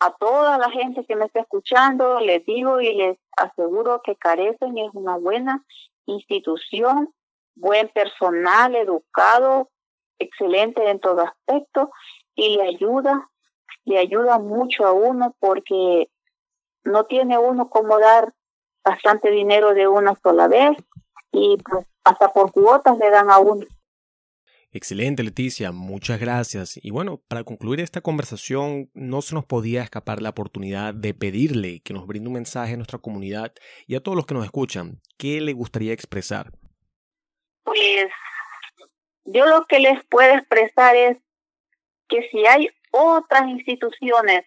a 0.00 0.10
toda 0.12 0.56
la 0.58 0.70
gente 0.70 1.04
que 1.04 1.14
me 1.14 1.26
está 1.26 1.40
escuchando, 1.40 2.20
les 2.20 2.44
digo 2.46 2.80
y 2.80 2.94
les 2.94 3.18
aseguro 3.36 4.00
que 4.02 4.16
carecen 4.16 4.78
es 4.78 4.90
una 4.94 5.16
buena 5.16 5.62
institución, 6.06 7.12
buen 7.54 7.88
personal 7.88 8.74
educado, 8.74 9.68
excelente 10.18 10.88
en 10.88 11.00
todo 11.00 11.22
aspecto 11.22 11.90
y 12.34 12.56
le 12.56 12.68
ayuda, 12.68 13.30
le 13.84 13.98
ayuda 13.98 14.38
mucho 14.38 14.86
a 14.86 14.92
uno 14.92 15.34
porque 15.38 16.08
no 16.82 17.04
tiene 17.04 17.36
uno 17.36 17.68
como 17.68 17.98
dar 17.98 18.32
bastante 18.82 19.30
dinero 19.30 19.74
de 19.74 19.86
una 19.86 20.14
sola 20.16 20.48
vez 20.48 20.78
y 21.30 21.58
pues 21.58 21.86
hasta 22.04 22.32
por 22.32 22.52
cuotas 22.52 22.96
le 22.98 23.10
dan 23.10 23.30
a 23.30 23.38
uno. 23.38 23.66
Excelente, 24.72 25.24
Leticia, 25.24 25.72
muchas 25.72 26.20
gracias. 26.20 26.78
Y 26.80 26.92
bueno, 26.92 27.20
para 27.26 27.42
concluir 27.42 27.80
esta 27.80 28.02
conversación, 28.02 28.88
no 28.94 29.20
se 29.20 29.34
nos 29.34 29.44
podía 29.44 29.82
escapar 29.82 30.22
la 30.22 30.30
oportunidad 30.30 30.94
de 30.94 31.12
pedirle 31.12 31.80
que 31.80 31.92
nos 31.92 32.06
brinde 32.06 32.28
un 32.28 32.34
mensaje 32.34 32.74
a 32.74 32.76
nuestra 32.76 33.00
comunidad 33.00 33.52
y 33.88 33.96
a 33.96 34.00
todos 34.00 34.14
los 34.14 34.26
que 34.26 34.34
nos 34.34 34.44
escuchan. 34.44 35.00
¿Qué 35.18 35.40
le 35.40 35.54
gustaría 35.54 35.92
expresar? 35.92 36.52
Pues 37.64 38.10
yo 39.24 39.46
lo 39.46 39.66
que 39.66 39.80
les 39.80 40.04
puedo 40.04 40.32
expresar 40.34 40.94
es 40.94 41.16
que 42.08 42.28
si 42.30 42.46
hay 42.46 42.68
otras 42.92 43.48
instituciones 43.48 44.44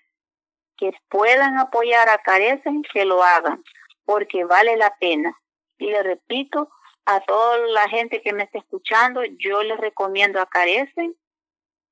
que 0.78 0.92
puedan 1.10 1.58
apoyar 1.58 2.08
a 2.08 2.20
Carecen, 2.20 2.82
que 2.94 3.04
lo 3.04 3.22
hagan, 3.24 3.62
porque 4.06 4.46
vale 4.46 4.78
la 4.78 4.96
pena. 5.00 5.38
Y 5.78 5.88
le 5.88 6.02
repito 6.02 6.70
a 7.06 7.22
toda 7.22 7.58
la 7.68 7.90
gente 7.90 8.22
que 8.22 8.34
me 8.34 8.44
está 8.44 8.60
escuchando, 8.60 9.22
yo 9.38 9.64
les 9.64 9.78
recomiendo 9.80 10.40
a 10.40 10.46
Carecen, 10.46 11.16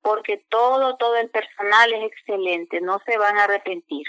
porque 0.00 0.44
todo, 0.48 0.96
todo 0.96 1.16
el 1.16 1.30
personal 1.30 1.92
es 1.92 2.04
excelente, 2.04 2.80
no 2.80 3.00
se 3.06 3.18
van 3.18 3.38
a 3.38 3.44
arrepentir. 3.44 4.06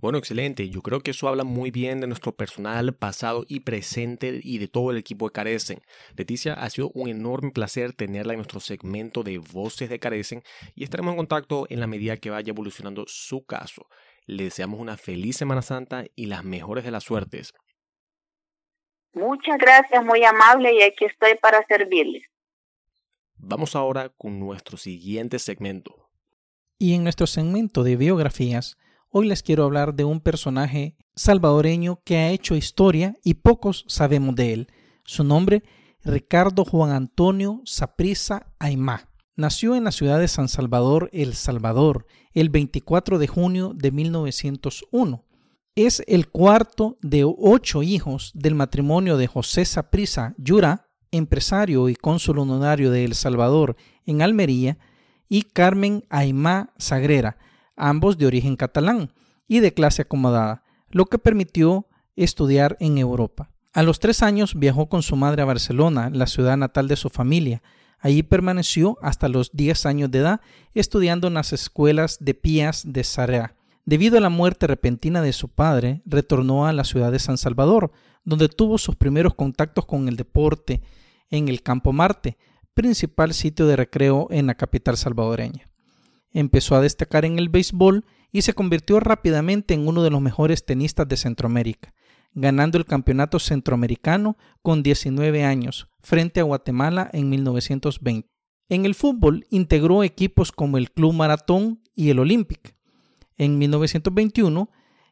Bueno, 0.00 0.16
excelente. 0.16 0.70
Yo 0.70 0.80
creo 0.80 1.00
que 1.00 1.10
eso 1.10 1.28
habla 1.28 1.44
muy 1.44 1.70
bien 1.70 2.00
de 2.00 2.06
nuestro 2.06 2.32
personal 2.32 2.94
pasado 2.94 3.44
y 3.46 3.60
presente 3.60 4.40
y 4.42 4.56
de 4.56 4.66
todo 4.66 4.90
el 4.90 4.96
equipo 4.96 5.26
de 5.26 5.32
Carecen. 5.32 5.82
Leticia, 6.16 6.54
ha 6.54 6.70
sido 6.70 6.90
un 6.94 7.10
enorme 7.10 7.50
placer 7.50 7.92
tenerla 7.92 8.32
en 8.32 8.38
nuestro 8.38 8.60
segmento 8.60 9.22
de 9.22 9.36
Voces 9.36 9.90
de 9.90 9.98
Carecen 9.98 10.42
y 10.74 10.84
estaremos 10.84 11.12
en 11.12 11.18
contacto 11.18 11.66
en 11.68 11.80
la 11.80 11.86
medida 11.86 12.16
que 12.16 12.30
vaya 12.30 12.48
evolucionando 12.48 13.04
su 13.08 13.44
caso. 13.44 13.88
Le 14.24 14.44
deseamos 14.44 14.80
una 14.80 14.96
feliz 14.96 15.36
Semana 15.36 15.60
Santa 15.60 16.06
y 16.16 16.26
las 16.26 16.44
mejores 16.44 16.84
de 16.84 16.92
las 16.92 17.04
suertes. 17.04 17.52
Muchas 19.12 19.58
gracias, 19.58 20.04
muy 20.04 20.24
amable, 20.24 20.74
y 20.74 20.82
aquí 20.82 21.04
estoy 21.04 21.36
para 21.40 21.64
servirles. 21.66 22.24
Vamos 23.36 23.74
ahora 23.74 24.10
con 24.10 24.38
nuestro 24.38 24.76
siguiente 24.76 25.38
segmento. 25.38 26.10
Y 26.78 26.94
en 26.94 27.02
nuestro 27.02 27.26
segmento 27.26 27.82
de 27.82 27.96
biografías, 27.96 28.76
Hoy 29.12 29.26
les 29.26 29.42
quiero 29.42 29.64
hablar 29.64 29.94
de 29.94 30.04
un 30.04 30.20
personaje 30.20 30.96
salvadoreño 31.16 32.00
que 32.04 32.18
ha 32.18 32.30
hecho 32.30 32.54
historia 32.54 33.16
y 33.24 33.34
pocos 33.34 33.84
sabemos 33.88 34.36
de 34.36 34.52
él. 34.52 34.68
Su 35.04 35.24
nombre, 35.24 35.64
Ricardo 36.04 36.64
Juan 36.64 36.92
Antonio 36.92 37.60
Saprisa 37.64 38.54
Aymá. 38.60 39.08
Nació 39.34 39.74
en 39.74 39.82
la 39.82 39.90
ciudad 39.90 40.20
de 40.20 40.28
San 40.28 40.46
Salvador, 40.46 41.10
El 41.12 41.34
Salvador, 41.34 42.06
el 42.34 42.50
24 42.50 43.18
de 43.18 43.26
junio 43.26 43.72
de 43.74 43.90
1901. 43.90 45.24
Es 45.86 46.02
el 46.06 46.28
cuarto 46.28 46.98
de 47.00 47.24
ocho 47.24 47.82
hijos 47.82 48.32
del 48.34 48.54
matrimonio 48.54 49.16
de 49.16 49.26
José 49.26 49.64
Saprisa 49.64 50.34
Yura, 50.36 50.90
empresario 51.10 51.88
y 51.88 51.94
cónsul 51.96 52.40
honorario 52.40 52.90
de 52.90 53.06
El 53.06 53.14
Salvador 53.14 53.76
en 54.04 54.20
Almería, 54.20 54.76
y 55.26 55.40
Carmen 55.40 56.04
Aymá 56.10 56.74
Sagrera, 56.76 57.38
ambos 57.76 58.18
de 58.18 58.26
origen 58.26 58.56
catalán 58.56 59.14
y 59.48 59.60
de 59.60 59.72
clase 59.72 60.02
acomodada, 60.02 60.64
lo 60.90 61.06
que 61.06 61.18
permitió 61.18 61.86
estudiar 62.14 62.76
en 62.78 62.98
Europa. 62.98 63.50
A 63.72 63.82
los 63.82 64.00
tres 64.00 64.22
años 64.22 64.58
viajó 64.58 64.90
con 64.90 65.00
su 65.00 65.16
madre 65.16 65.40
a 65.40 65.46
Barcelona, 65.46 66.10
la 66.12 66.26
ciudad 66.26 66.58
natal 66.58 66.88
de 66.88 66.96
su 66.96 67.08
familia. 67.08 67.62
Allí 68.00 68.22
permaneció 68.22 68.98
hasta 69.00 69.30
los 69.30 69.50
10 69.54 69.86
años 69.86 70.10
de 70.10 70.18
edad 70.18 70.40
estudiando 70.74 71.28
en 71.28 71.34
las 71.34 71.54
escuelas 71.54 72.18
de 72.20 72.34
Pías 72.34 72.82
de 72.84 73.02
Sarriá. 73.02 73.56
Debido 73.90 74.18
a 74.18 74.20
la 74.20 74.28
muerte 74.28 74.68
repentina 74.68 75.20
de 75.20 75.32
su 75.32 75.48
padre, 75.48 76.00
retornó 76.06 76.64
a 76.64 76.72
la 76.72 76.84
ciudad 76.84 77.10
de 77.10 77.18
San 77.18 77.36
Salvador, 77.36 77.90
donde 78.22 78.48
tuvo 78.48 78.78
sus 78.78 78.94
primeros 78.94 79.34
contactos 79.34 79.84
con 79.84 80.06
el 80.06 80.14
deporte 80.14 80.80
en 81.28 81.48
el 81.48 81.64
Campo 81.64 81.92
Marte, 81.92 82.38
principal 82.72 83.34
sitio 83.34 83.66
de 83.66 83.74
recreo 83.74 84.28
en 84.30 84.46
la 84.46 84.54
capital 84.54 84.96
salvadoreña. 84.96 85.72
Empezó 86.30 86.76
a 86.76 86.80
destacar 86.80 87.24
en 87.24 87.40
el 87.40 87.48
béisbol 87.48 88.04
y 88.30 88.42
se 88.42 88.52
convirtió 88.52 89.00
rápidamente 89.00 89.74
en 89.74 89.88
uno 89.88 90.04
de 90.04 90.10
los 90.10 90.20
mejores 90.20 90.64
tenistas 90.64 91.08
de 91.08 91.16
Centroamérica, 91.16 91.92
ganando 92.32 92.78
el 92.78 92.84
campeonato 92.84 93.40
centroamericano 93.40 94.36
con 94.62 94.84
19 94.84 95.42
años 95.42 95.88
frente 95.98 96.38
a 96.38 96.44
Guatemala 96.44 97.10
en 97.12 97.28
1920. 97.28 98.28
En 98.68 98.86
el 98.86 98.94
fútbol 98.94 99.48
integró 99.50 100.04
equipos 100.04 100.52
como 100.52 100.78
el 100.78 100.92
Club 100.92 101.12
Maratón 101.12 101.82
y 101.96 102.10
el 102.10 102.20
Olympic. 102.20 102.76
En 103.40 103.56
1921 103.56 104.68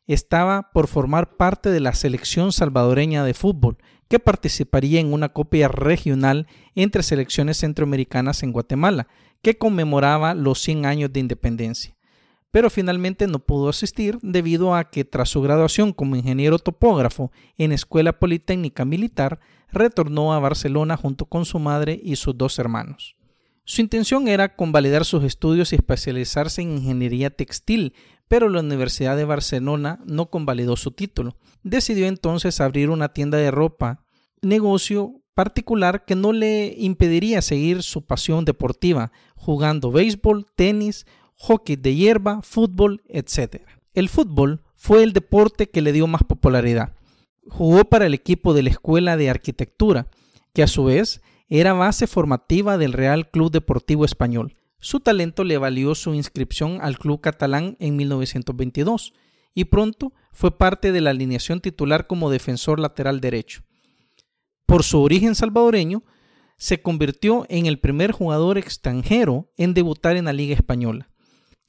estaba 0.06 0.70
por 0.74 0.86
formar 0.86 1.38
parte 1.38 1.70
de 1.70 1.80
la 1.80 1.94
selección 1.94 2.52
salvadoreña 2.52 3.24
de 3.24 3.32
fútbol, 3.32 3.78
que 4.06 4.18
participaría 4.18 5.00
en 5.00 5.14
una 5.14 5.30
copia 5.30 5.66
regional 5.66 6.46
entre 6.74 7.02
selecciones 7.02 7.56
centroamericanas 7.56 8.42
en 8.42 8.52
Guatemala, 8.52 9.08
que 9.40 9.56
conmemoraba 9.56 10.34
los 10.34 10.60
100 10.60 10.84
años 10.84 11.10
de 11.10 11.20
independencia. 11.20 11.96
Pero 12.50 12.68
finalmente 12.68 13.26
no 13.26 13.38
pudo 13.38 13.70
asistir 13.70 14.18
debido 14.20 14.74
a 14.74 14.90
que 14.90 15.06
tras 15.06 15.30
su 15.30 15.40
graduación 15.40 15.94
como 15.94 16.14
ingeniero 16.14 16.58
topógrafo 16.58 17.32
en 17.56 17.72
Escuela 17.72 18.18
Politécnica 18.18 18.84
Militar, 18.84 19.40
retornó 19.72 20.34
a 20.34 20.38
Barcelona 20.38 20.98
junto 20.98 21.24
con 21.24 21.46
su 21.46 21.58
madre 21.58 21.98
y 22.04 22.16
sus 22.16 22.36
dos 22.36 22.58
hermanos. 22.58 23.16
Su 23.70 23.82
intención 23.82 24.28
era 24.28 24.56
convalidar 24.56 25.04
sus 25.04 25.24
estudios 25.24 25.74
y 25.74 25.76
especializarse 25.76 26.62
en 26.62 26.78
ingeniería 26.78 27.28
textil, 27.28 27.92
pero 28.28 28.48
la 28.48 28.60
Universidad 28.60 29.16
de 29.16 29.24
Barcelona 29.24 30.00
no 30.04 30.30
convalidó 30.30 30.76
su 30.76 30.92
título. 30.92 31.36
Decidió 31.62 32.06
entonces 32.06 32.60
abrir 32.60 32.90
una 32.90 33.08
tienda 33.12 33.38
de 33.38 33.50
ropa, 33.50 34.04
negocio 34.42 35.22
particular 35.34 36.04
que 36.04 36.14
no 36.14 36.32
le 36.32 36.74
impediría 36.78 37.42
seguir 37.42 37.82
su 37.82 38.04
pasión 38.04 38.44
deportiva, 38.44 39.12
jugando 39.36 39.90
béisbol, 39.90 40.46
tenis, 40.54 41.06
hockey 41.36 41.76
de 41.76 41.94
hierba, 41.94 42.42
fútbol, 42.42 43.02
etc. 43.08 43.62
El 43.94 44.08
fútbol 44.08 44.62
fue 44.74 45.02
el 45.02 45.12
deporte 45.12 45.70
que 45.70 45.80
le 45.80 45.92
dio 45.92 46.06
más 46.06 46.24
popularidad. 46.24 46.94
Jugó 47.48 47.84
para 47.84 48.06
el 48.06 48.14
equipo 48.14 48.52
de 48.52 48.62
la 48.62 48.70
Escuela 48.70 49.16
de 49.16 49.30
Arquitectura, 49.30 50.08
que 50.52 50.62
a 50.62 50.66
su 50.66 50.84
vez 50.84 51.22
era 51.48 51.72
base 51.72 52.06
formativa 52.06 52.76
del 52.76 52.92
Real 52.92 53.30
Club 53.30 53.50
Deportivo 53.50 54.04
Español. 54.04 54.57
Su 54.80 55.00
talento 55.00 55.44
le 55.44 55.58
valió 55.58 55.94
su 55.94 56.14
inscripción 56.14 56.78
al 56.80 56.98
club 56.98 57.20
catalán 57.20 57.76
en 57.80 57.96
1922 57.96 59.12
y 59.54 59.64
pronto 59.64 60.12
fue 60.32 60.56
parte 60.56 60.92
de 60.92 61.00
la 61.00 61.10
alineación 61.10 61.60
titular 61.60 62.06
como 62.06 62.30
defensor 62.30 62.78
lateral 62.78 63.20
derecho. 63.20 63.62
Por 64.66 64.84
su 64.84 65.00
origen 65.00 65.34
salvadoreño, 65.34 66.04
se 66.56 66.82
convirtió 66.82 67.46
en 67.48 67.66
el 67.66 67.78
primer 67.78 68.12
jugador 68.12 68.58
extranjero 68.58 69.50
en 69.56 69.74
debutar 69.74 70.16
en 70.16 70.26
la 70.26 70.32
Liga 70.32 70.54
Española. 70.54 71.10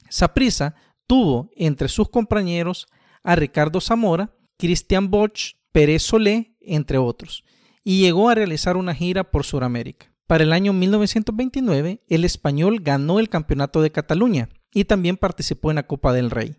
Saprissa 0.08 0.74
tuvo 1.06 1.50
entre 1.56 1.88
sus 1.88 2.08
compañeros 2.08 2.88
a 3.22 3.36
Ricardo 3.36 3.80
Zamora, 3.80 4.34
Cristian 4.56 5.10
Bosch, 5.10 5.54
Pérez 5.72 6.02
Solé, 6.02 6.56
entre 6.60 6.98
otros 6.98 7.44
y 7.84 8.00
llegó 8.00 8.28
a 8.28 8.34
realizar 8.34 8.76
una 8.76 8.94
gira 8.94 9.24
por 9.24 9.44
Sudamérica. 9.44 10.09
Para 10.30 10.44
el 10.44 10.52
año 10.52 10.72
1929, 10.72 12.04
el 12.06 12.24
español 12.24 12.82
ganó 12.84 13.18
el 13.18 13.28
Campeonato 13.28 13.82
de 13.82 13.90
Cataluña 13.90 14.48
y 14.72 14.84
también 14.84 15.16
participó 15.16 15.72
en 15.72 15.74
la 15.74 15.88
Copa 15.88 16.12
del 16.12 16.30
Rey. 16.30 16.54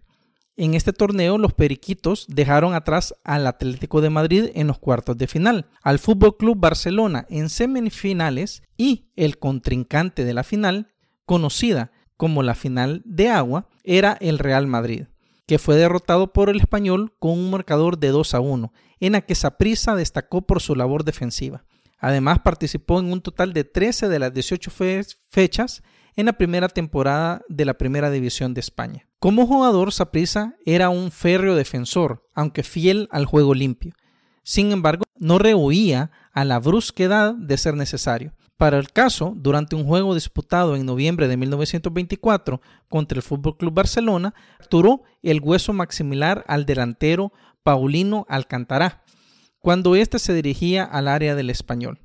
En 0.58 0.74
este 0.74 0.92
torneo, 0.92 1.38
los 1.38 1.54
Periquitos 1.54 2.25
dejaron 2.28 2.74
atrás 2.74 3.16
al 3.24 3.48
Atlético 3.48 4.01
de 4.01 4.10
Madrid 4.10 4.50
en 4.56 4.68
los 4.68 4.78
cuartos 4.78 5.18
de 5.18 5.25
final, 5.25 5.70
al 5.84 6.00
Fútbol 6.00 6.36
Club 6.36 6.58
Barcelona 6.60 7.25
en 7.30 7.48
semifinales 7.48 8.62
y 8.75 9.10
el 9.16 9.40
contrincante 9.40 10.25
de 10.25 10.34
la 10.34 10.44
final, 10.44 10.92
conocida 11.25 11.94
como 12.18 12.44
la 12.44 12.56
final 12.56 13.01
de 13.06 13.30
agua, 13.30 13.70
era 13.86 14.18
el 14.20 14.38
Real 14.38 14.68
Madrid, 14.68 15.06
que 15.48 15.60
fue 15.60 15.78
derrotado 15.78 16.34
por 16.34 16.50
el 16.50 16.60
español 16.60 17.13
con 17.20 17.40
un 17.40 17.50
marcador 17.50 17.98
de 18.00 18.10
2 18.10 18.34
a 18.34 18.42
1 18.42 18.74
en 19.00 19.13
la 19.13 19.22
que 19.22 19.34
Saprissa 19.34 19.96
destacó 19.96 20.42
por 20.42 20.62
su 20.62 20.75
labor 20.75 21.06
defensiva. 21.06 21.63
Además, 22.01 22.39
participó 22.39 23.00
en 23.00 23.13
un 23.13 23.22
total 23.22 23.53
de 23.53 23.63
13 23.63 24.10
de 24.10 24.20
las 24.20 24.34
18 24.34 24.72
fechas 25.29 25.84
en 26.15 26.25
la 26.25 26.34
primera 26.34 26.67
temporada 26.67 27.43
de 27.48 27.63
la 27.63 27.75
Primera 27.75 28.10
División 28.10 28.53
de 28.55 28.60
España. 28.60 29.08
Como 29.20 29.46
jugador, 29.46 29.93
Saprissa 29.93 30.55
era 30.65 30.89
un 30.89 31.12
férreo 31.12 31.55
defensor, 31.55 32.27
aunque 32.34 32.63
fiel 32.63 33.08
al 33.12 33.25
juego 33.25 33.53
limpio. 33.53 33.93
Sin 34.43 34.72
embargo, 34.72 35.03
no 35.20 35.38
rehuía 35.38 36.10
a 36.34 36.43
la 36.43 36.60
brusquedad 36.60 37.36
de 37.36 37.58
ser 37.58 37.75
necesario. 37.75 38.34
Para 38.58 38.79
el 38.79 38.91
caso, 38.91 39.34
durante 39.36 39.75
un 39.75 39.86
juego 39.86 40.15
disputado 40.15 40.75
en 40.75 40.86
noviembre 40.86 41.27
de 41.27 41.38
1924 41.38 42.62
contra 42.89 43.15
el 43.15 43.24
FC 43.24 43.55
Club 43.58 43.74
Barcelona, 43.74 44.34
fracturó 44.58 45.03
el 45.22 45.39
hueso 45.41 45.74
maximilar 45.74 46.43
al 46.48 46.65
delantero 46.65 47.31
Paulino 47.63 48.25
Alcantará, 48.27 49.03
cuando 49.62 49.95
éste 49.95 50.19
se 50.19 50.34
dirigía 50.34 50.84
al 50.84 51.08
área 51.08 51.36
del 51.36 51.50
español. 51.50 52.00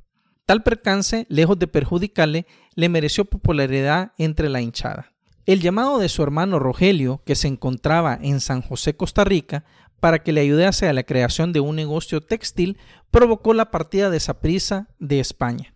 Tal 0.45 0.63
percance, 0.63 1.27
lejos 1.29 1.59
de 1.59 1.67
perjudicarle, 1.67 2.47
le 2.75 2.89
mereció 2.89 3.25
popularidad 3.25 4.13
entre 4.19 4.49
la 4.49 4.61
hinchada. 4.61 5.13
El 5.47 5.61
llamado 5.61 5.99
de 5.99 6.09
su 6.09 6.23
hermano 6.23 6.59
Rogelio, 6.59 7.23
que 7.25 7.35
se 7.35 7.49
encontraba 7.49 8.19
en 8.21 8.41
San 8.41 8.63
José, 8.63 8.97
Costa 8.97 9.25
Rica, 9.25 9.65
para 10.01 10.23
que 10.23 10.33
le 10.33 10.43
ayudase 10.43 10.89
a 10.89 10.93
la 10.93 11.05
creación 11.05 11.53
de 11.53 11.61
un 11.61 11.75
negocio 11.77 12.21
textil, 12.21 12.79
provocó 13.11 13.55
la 13.55 13.71
partida 13.71 14.11
de 14.11 14.21
Saprissa 14.21 14.89
de 14.99 15.21
España. 15.21 15.73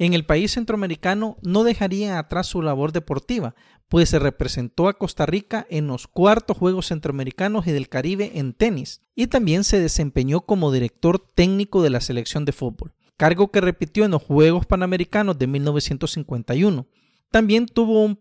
En 0.00 0.14
el 0.14 0.24
país 0.24 0.52
centroamericano 0.52 1.38
no 1.42 1.64
dejaría 1.64 2.20
atrás 2.20 2.46
su 2.46 2.62
labor 2.62 2.92
deportiva, 2.92 3.56
pues 3.88 4.10
se 4.10 4.20
representó 4.20 4.86
a 4.86 4.96
Costa 4.96 5.26
Rica 5.26 5.66
en 5.70 5.88
los 5.88 6.06
cuartos 6.06 6.56
Juegos 6.56 6.86
Centroamericanos 6.86 7.66
y 7.66 7.72
del 7.72 7.88
Caribe 7.88 8.30
en 8.34 8.52
tenis, 8.52 9.02
y 9.16 9.26
también 9.26 9.64
se 9.64 9.80
desempeñó 9.80 10.42
como 10.42 10.70
director 10.70 11.18
técnico 11.18 11.82
de 11.82 11.90
la 11.90 12.00
selección 12.00 12.44
de 12.44 12.52
fútbol, 12.52 12.94
cargo 13.16 13.50
que 13.50 13.60
repitió 13.60 14.04
en 14.04 14.12
los 14.12 14.22
Juegos 14.22 14.66
Panamericanos 14.66 15.36
de 15.36 15.48
1951. 15.48 16.86
También 17.32 17.66
tuvo 17.66 18.16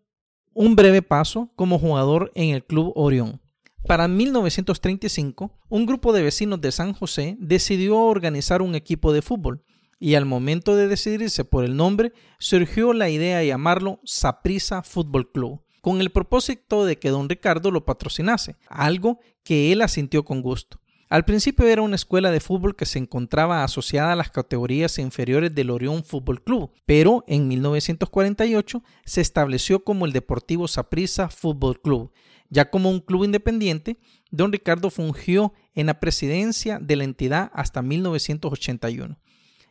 un, 0.53 0.75
breve 0.75 1.03
paso 1.03 1.51
como 1.55 1.77
jugador 1.77 2.31
en 2.33 2.55
el 2.55 2.63
Club 2.65 2.91
Orión. 2.95 3.39
Para 3.85 4.07
1935, 4.07 5.51
un 5.69 5.85
grupo 5.85 6.11
de 6.11 6.23
vecinos 6.23 6.59
de 6.59 6.71
San 6.71 6.93
José 6.93 7.37
decidió 7.39 7.99
organizar 7.99 8.63
un 8.63 8.73
equipo 8.73 9.13
de 9.13 9.21
fútbol, 9.21 9.63
y 9.99 10.15
al 10.15 10.25
momento 10.25 10.75
de 10.75 10.87
decidirse 10.87 11.43
por 11.45 11.63
el 11.63 11.75
nombre, 11.75 12.13
surgió 12.39 12.93
la 12.93 13.09
idea 13.09 13.39
de 13.39 13.47
llamarlo 13.47 13.99
Saprissa 14.03 14.83
Fútbol 14.83 15.31
Club, 15.31 15.61
con 15.81 16.01
el 16.01 16.11
propósito 16.11 16.85
de 16.85 16.99
que 16.99 17.09
don 17.09 17.29
Ricardo 17.29 17.71
lo 17.71 17.85
patrocinase, 17.85 18.57
algo 18.67 19.19
que 19.43 19.71
él 19.71 19.81
asintió 19.81 20.23
con 20.25 20.41
gusto. 20.41 20.79
Al 21.09 21.23
principio 21.23 21.65
era 21.65 21.81
una 21.81 21.95
escuela 21.95 22.31
de 22.31 22.41
fútbol 22.41 22.75
que 22.75 22.85
se 22.85 22.99
encontraba 22.99 23.63
asociada 23.63 24.11
a 24.11 24.15
las 24.17 24.29
categorías 24.29 24.99
inferiores 24.99 25.55
del 25.55 25.69
Orión 25.69 26.03
Fútbol 26.03 26.43
Club, 26.43 26.71
pero 26.85 27.23
en 27.27 27.47
1948 27.47 28.83
se 29.05 29.21
estableció 29.21 29.85
como 29.85 30.05
el 30.05 30.11
Deportivo 30.11 30.67
Saprissa 30.67 31.29
Fútbol 31.29 31.81
Club. 31.81 32.11
Ya 32.49 32.69
como 32.69 32.89
un 32.89 32.99
club 32.99 33.23
independiente, 33.23 33.97
don 34.31 34.51
Ricardo 34.51 34.89
fungió 34.89 35.53
en 35.75 35.85
la 35.85 36.01
presidencia 36.01 36.79
de 36.79 36.97
la 36.97 37.05
entidad 37.05 37.51
hasta 37.53 37.81
1981 37.81 39.17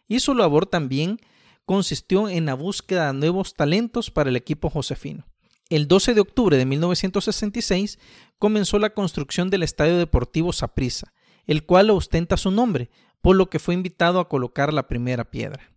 y 0.08 0.20
su 0.20 0.34
labor 0.34 0.66
también 0.66 1.18
consistió 1.64 2.28
en 2.28 2.46
la 2.46 2.54
búsqueda 2.54 3.08
de 3.08 3.18
nuevos 3.18 3.54
talentos 3.54 4.10
para 4.10 4.30
el 4.30 4.36
equipo 4.36 4.70
josefino. 4.70 5.26
El 5.68 5.88
12 5.88 6.14
de 6.14 6.20
octubre 6.20 6.56
de 6.56 6.64
1966 6.64 7.98
comenzó 8.38 8.78
la 8.78 8.94
construcción 8.94 9.50
del 9.50 9.64
Estadio 9.64 9.98
Deportivo 9.98 10.52
Saprissa, 10.52 11.12
el 11.44 11.66
cual 11.66 11.90
ostenta 11.90 12.36
su 12.36 12.52
nombre, 12.52 12.90
por 13.20 13.34
lo 13.34 13.50
que 13.50 13.58
fue 13.58 13.74
invitado 13.74 14.20
a 14.20 14.28
colocar 14.28 14.72
la 14.72 14.86
primera 14.86 15.30
piedra. 15.30 15.72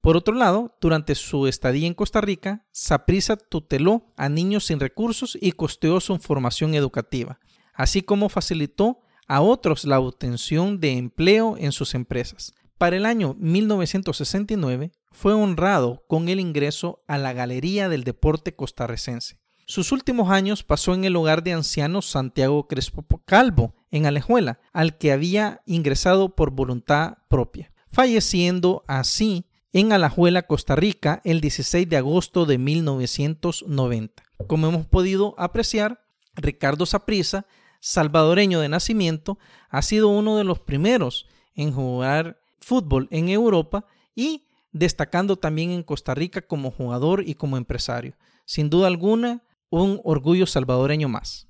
Por 0.00 0.16
otro 0.16 0.34
lado, 0.34 0.76
durante 0.80 1.14
su 1.14 1.46
estadía 1.46 1.86
en 1.86 1.94
Costa 1.94 2.20
Rica, 2.20 2.66
Saprissa 2.72 3.36
tuteló 3.36 4.06
a 4.16 4.28
niños 4.28 4.66
sin 4.66 4.80
recursos 4.80 5.36
y 5.40 5.52
costeó 5.52 6.00
su 6.00 6.18
formación 6.18 6.74
educativa, 6.74 7.38
así 7.74 8.02
como 8.02 8.28
facilitó 8.28 9.00
a 9.26 9.40
otros 9.40 9.84
la 9.84 10.00
obtención 10.00 10.80
de 10.80 10.92
empleo 10.92 11.56
en 11.58 11.72
sus 11.72 11.94
empresas. 11.94 12.54
Para 12.78 12.96
el 12.96 13.06
año 13.06 13.36
1969 13.38 14.92
fue 15.12 15.32
honrado 15.32 16.04
con 16.08 16.28
el 16.28 16.40
ingreso 16.40 17.04
a 17.06 17.18
la 17.18 17.32
Galería 17.32 17.88
del 17.88 18.04
Deporte 18.04 18.56
Costarricense. 18.56 19.38
Sus 19.66 19.92
últimos 19.92 20.30
años 20.30 20.62
pasó 20.62 20.92
en 20.92 21.04
el 21.04 21.16
hogar 21.16 21.42
de 21.42 21.52
ancianos 21.52 22.10
Santiago 22.10 22.66
Crespo 22.66 23.06
Calvo, 23.24 23.74
en 23.90 24.06
Alejuela, 24.06 24.58
al 24.72 24.98
que 24.98 25.12
había 25.12 25.62
ingresado 25.64 26.34
por 26.34 26.50
voluntad 26.50 27.18
propia, 27.28 27.72
falleciendo 27.90 28.84
así 28.88 29.46
en 29.72 29.92
Alajuela, 29.92 30.42
Costa 30.42 30.76
Rica, 30.76 31.20
el 31.24 31.40
16 31.40 31.88
de 31.88 31.96
agosto 31.96 32.44
de 32.44 32.58
1990. 32.58 34.22
Como 34.46 34.68
hemos 34.68 34.86
podido 34.86 35.34
apreciar, 35.38 36.04
Ricardo 36.34 36.86
Saprissa, 36.86 37.46
salvadoreño 37.80 38.60
de 38.60 38.68
nacimiento, 38.68 39.38
ha 39.70 39.82
sido 39.82 40.08
uno 40.08 40.36
de 40.36 40.44
los 40.44 40.58
primeros 40.58 41.26
en 41.54 41.72
jugar 41.72 42.43
fútbol 42.64 43.08
en 43.10 43.28
Europa 43.28 43.86
y 44.14 44.46
destacando 44.72 45.36
también 45.36 45.70
en 45.70 45.82
Costa 45.82 46.14
Rica 46.14 46.42
como 46.42 46.70
jugador 46.70 47.22
y 47.26 47.34
como 47.34 47.56
empresario. 47.56 48.16
Sin 48.44 48.70
duda 48.70 48.88
alguna, 48.88 49.44
un 49.70 50.00
orgullo 50.04 50.46
salvadoreño 50.46 51.08
más. 51.08 51.48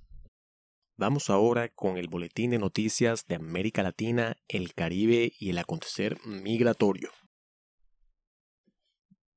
Vamos 0.96 1.28
ahora 1.28 1.68
con 1.70 1.96
el 1.96 2.08
boletín 2.08 2.50
de 2.50 2.58
noticias 2.58 3.26
de 3.26 3.34
América 3.34 3.82
Latina, 3.82 4.36
el 4.46 4.74
Caribe 4.74 5.32
y 5.38 5.50
el 5.50 5.58
acontecer 5.58 6.18
migratorio. 6.24 7.10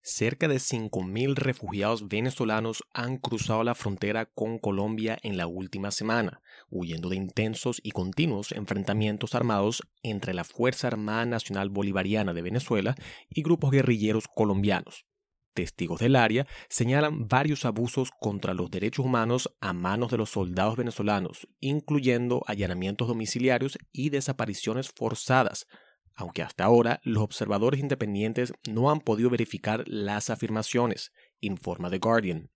Cerca 0.02 0.48
de 0.48 0.56
5.000 0.56 1.36
refugiados 1.36 2.08
venezolanos 2.08 2.84
han 2.94 3.18
cruzado 3.18 3.64
la 3.64 3.76
frontera 3.76 4.26
con 4.26 4.60
Colombia 4.60 5.18
en 5.24 5.36
la 5.36 5.48
última 5.48 5.92
semana, 5.92 6.42
huyendo 6.70 7.10
de 7.10 7.16
intensos 7.16 7.80
y 7.84 7.92
continuos 7.92 8.52
enfrentamientos 8.52 9.36
armados 9.36 9.84
entre 10.04 10.34
la 10.34 10.44
Fuerza 10.44 10.88
Armada 10.88 11.26
Nacional 11.26 11.70
Bolivariana 11.70 12.34
de 12.34 12.42
Venezuela 12.42 12.96
y 13.30 13.42
grupos 13.42 13.72
guerrilleros 13.72 14.26
colombianos. 14.28 15.06
Testigos 15.54 16.00
del 16.00 16.16
área 16.16 16.46
señalan 16.70 17.28
varios 17.28 17.66
abusos 17.66 18.12
contra 18.20 18.54
los 18.54 18.70
derechos 18.70 19.06
humanos 19.06 19.50
a 19.60 19.74
manos 19.74 20.12
de 20.12 20.18
los 20.18 20.30
soldados 20.30 20.76
venezolanos, 20.76 21.48
incluyendo 21.60 22.44
allanamientos 22.46 23.08
domiciliarios 23.08 23.80
y 23.92 24.12
desapariciones 24.12 24.92
forzadas, 24.96 25.66
aunque 26.14 26.44
hasta 26.44 26.64
ahora 26.64 27.00
los 27.04 27.24
observadores 27.24 27.80
independientes 27.80 28.54
no 28.70 28.92
han 28.92 29.00
podido 29.00 29.32
verificar 29.32 29.84
las 29.88 30.30
afirmaciones, 30.30 31.12
informa 31.40 31.90
The 31.90 32.00
Guardian. 32.00 32.52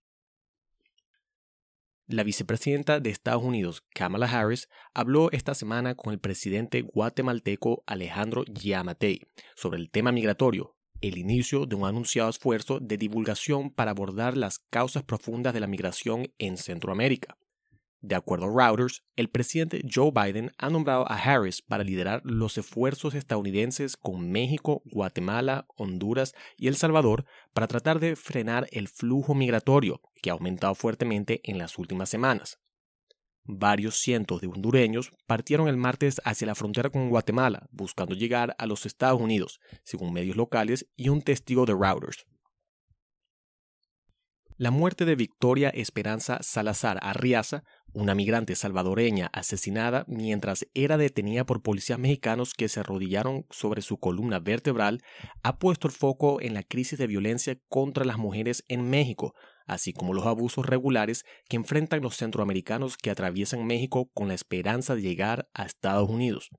La 2.12 2.24
vicepresidenta 2.24 3.00
de 3.00 3.08
Estados 3.08 3.42
Unidos, 3.42 3.84
Kamala 3.94 4.26
Harris, 4.26 4.68
habló 4.92 5.32
esta 5.32 5.54
semana 5.54 5.94
con 5.94 6.12
el 6.12 6.18
presidente 6.18 6.82
guatemalteco 6.82 7.82
Alejandro 7.86 8.44
Yamatei 8.52 9.22
sobre 9.54 9.78
el 9.78 9.88
tema 9.88 10.12
migratorio, 10.12 10.76
el 11.00 11.16
inicio 11.16 11.64
de 11.64 11.74
un 11.74 11.86
anunciado 11.86 12.28
esfuerzo 12.28 12.80
de 12.80 12.98
divulgación 12.98 13.70
para 13.70 13.92
abordar 13.92 14.36
las 14.36 14.58
causas 14.58 15.04
profundas 15.04 15.54
de 15.54 15.60
la 15.60 15.66
migración 15.66 16.30
en 16.36 16.58
Centroamérica. 16.58 17.38
De 18.02 18.16
acuerdo 18.16 18.46
a 18.46 18.66
Reuters, 18.66 19.04
el 19.14 19.30
presidente 19.30 19.80
Joe 19.88 20.10
Biden 20.10 20.50
ha 20.58 20.70
nombrado 20.70 21.08
a 21.08 21.14
Harris 21.14 21.62
para 21.62 21.84
liderar 21.84 22.20
los 22.24 22.58
esfuerzos 22.58 23.14
estadounidenses 23.14 23.96
con 23.96 24.28
México, 24.28 24.82
Guatemala, 24.86 25.66
Honduras 25.76 26.34
y 26.56 26.66
El 26.66 26.74
Salvador 26.74 27.24
para 27.54 27.68
tratar 27.68 28.00
de 28.00 28.16
frenar 28.16 28.66
el 28.72 28.88
flujo 28.88 29.36
migratorio 29.36 30.00
que 30.20 30.30
ha 30.30 30.32
aumentado 30.32 30.74
fuertemente 30.74 31.40
en 31.44 31.58
las 31.58 31.78
últimas 31.78 32.08
semanas. 32.08 32.58
Varios 33.44 33.98
cientos 33.98 34.40
de 34.40 34.48
hondureños 34.48 35.12
partieron 35.26 35.68
el 35.68 35.76
martes 35.76 36.20
hacia 36.24 36.48
la 36.48 36.56
frontera 36.56 36.90
con 36.90 37.08
Guatemala 37.08 37.68
buscando 37.70 38.16
llegar 38.16 38.56
a 38.58 38.66
los 38.66 38.84
Estados 38.84 39.20
Unidos, 39.20 39.60
según 39.84 40.12
medios 40.12 40.36
locales 40.36 40.88
y 40.96 41.08
un 41.08 41.22
testigo 41.22 41.66
de 41.66 41.74
Reuters. 41.74 42.26
La 44.58 44.70
muerte 44.70 45.06
de 45.06 45.16
Victoria 45.16 45.70
Esperanza 45.70 46.38
Salazar 46.42 46.98
Arriaza, 47.02 47.64
una 47.94 48.14
migrante 48.14 48.54
salvadoreña 48.54 49.30
asesinada 49.32 50.04
mientras 50.08 50.66
era 50.74 50.98
detenida 50.98 51.44
por 51.44 51.62
policías 51.62 51.98
mexicanos 51.98 52.52
que 52.52 52.68
se 52.68 52.80
arrodillaron 52.80 53.46
sobre 53.50 53.80
su 53.80 53.98
columna 53.98 54.40
vertebral, 54.40 55.02
ha 55.42 55.58
puesto 55.58 55.88
el 55.88 55.94
foco 55.94 56.40
en 56.40 56.52
la 56.52 56.62
crisis 56.62 56.98
de 56.98 57.06
violencia 57.06 57.58
contra 57.68 58.04
las 58.04 58.18
mujeres 58.18 58.62
en 58.68 58.90
México, 58.90 59.34
así 59.66 59.94
como 59.94 60.12
los 60.12 60.26
abusos 60.26 60.66
regulares 60.66 61.24
que 61.48 61.56
enfrentan 61.56 62.02
los 62.02 62.16
centroamericanos 62.16 62.98
que 62.98 63.10
atraviesan 63.10 63.66
México 63.66 64.10
con 64.12 64.28
la 64.28 64.34
esperanza 64.34 64.94
de 64.94 65.02
llegar 65.02 65.48
a 65.54 65.64
Estados 65.64 66.10
Unidos. 66.10 66.50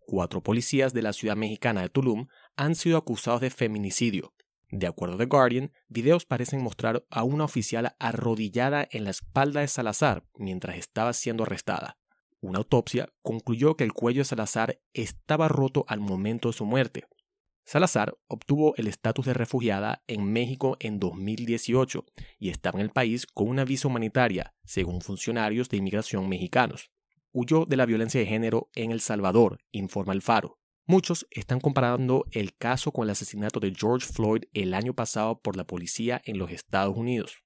Cuatro 0.00 0.42
policías 0.42 0.92
de 0.92 1.02
la 1.02 1.12
ciudad 1.12 1.36
mexicana 1.36 1.82
de 1.82 1.88
Tulum 1.88 2.26
han 2.56 2.74
sido 2.74 2.96
acusados 2.96 3.42
de 3.42 3.50
feminicidio, 3.50 4.32
de 4.70 4.86
acuerdo 4.86 5.14
a 5.14 5.18
The 5.18 5.24
Guardian, 5.26 5.72
videos 5.88 6.26
parecen 6.26 6.62
mostrar 6.62 7.04
a 7.10 7.24
una 7.24 7.44
oficial 7.44 7.94
arrodillada 7.98 8.86
en 8.90 9.04
la 9.04 9.10
espalda 9.10 9.60
de 9.60 9.68
Salazar 9.68 10.24
mientras 10.34 10.76
estaba 10.76 11.12
siendo 11.12 11.44
arrestada. 11.44 11.98
Una 12.40 12.58
autopsia 12.58 13.12
concluyó 13.22 13.76
que 13.76 13.84
el 13.84 13.92
cuello 13.92 14.20
de 14.20 14.26
Salazar 14.26 14.80
estaba 14.92 15.48
roto 15.48 15.84
al 15.88 16.00
momento 16.00 16.48
de 16.48 16.52
su 16.52 16.66
muerte. 16.66 17.04
Salazar 17.64 18.16
obtuvo 18.28 18.74
el 18.76 18.86
estatus 18.86 19.26
de 19.26 19.34
refugiada 19.34 20.02
en 20.06 20.32
México 20.32 20.76
en 20.80 20.98
2018 20.98 22.04
y 22.38 22.50
estaba 22.50 22.78
en 22.78 22.84
el 22.84 22.90
país 22.90 23.26
con 23.26 23.48
una 23.48 23.64
visa 23.64 23.88
humanitaria, 23.88 24.54
según 24.64 25.00
funcionarios 25.00 25.68
de 25.68 25.78
inmigración 25.78 26.28
mexicanos. 26.28 26.90
Huyó 27.32 27.66
de 27.66 27.76
la 27.76 27.84
violencia 27.84 28.20
de 28.20 28.26
género 28.26 28.70
en 28.74 28.90
El 28.90 29.00
Salvador, 29.00 29.58
informa 29.70 30.14
el 30.14 30.22
Faro. 30.22 30.57
Muchos 30.90 31.26
están 31.30 31.60
comparando 31.60 32.24
el 32.30 32.56
caso 32.56 32.92
con 32.92 33.04
el 33.04 33.10
asesinato 33.10 33.60
de 33.60 33.74
George 33.76 34.10
Floyd 34.10 34.44
el 34.54 34.72
año 34.72 34.94
pasado 34.94 35.38
por 35.38 35.54
la 35.54 35.66
policía 35.66 36.22
en 36.24 36.38
los 36.38 36.50
Estados 36.50 36.96
Unidos. 36.96 37.42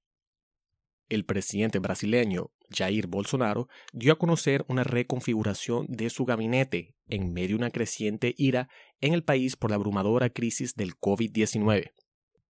El 1.09 1.24
presidente 1.24 1.81
brasileño 1.81 2.52
Jair 2.70 3.09
Bolsonaro 3.09 3.66
dio 3.92 4.12
a 4.12 4.18
conocer 4.18 4.64
una 4.68 4.85
reconfiguración 4.85 5.87
de 5.88 6.09
su 6.09 6.24
gabinete 6.24 6.94
en 7.09 7.33
medio 7.33 7.48
de 7.48 7.55
una 7.57 7.70
creciente 7.70 8.33
ira 8.38 8.68
en 9.00 9.12
el 9.12 9.24
país 9.24 9.57
por 9.57 9.70
la 9.70 9.76
abrumadora 9.76 10.31
crisis 10.31 10.76
del 10.76 10.94
COVID-19. 10.94 11.90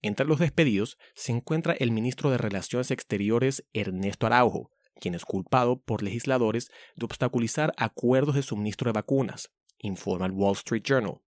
Entre 0.02 0.26
los 0.26 0.40
despedidos 0.40 0.98
se 1.16 1.32
encuentra 1.32 1.72
el 1.72 1.92
ministro 1.92 2.32
de 2.32 2.38
Relaciones 2.38 2.92
Exteriores 2.92 3.64
Ernesto 3.72 4.26
Araujo, 4.26 4.72
quien 5.00 5.16
es 5.16 5.24
culpado 5.24 5.80
por 5.80 6.04
legisladores 6.04 6.70
de 6.98 7.06
obstaculizar 7.06 7.72
acuerdos 7.78 8.36
de 8.36 8.44
suministro 8.44 8.90
de 8.90 8.94
vacunas, 8.94 9.54
informa 9.82 10.26
el 10.26 10.32
Wall 10.32 10.54
Street 10.54 10.84
Journal. 10.84 11.22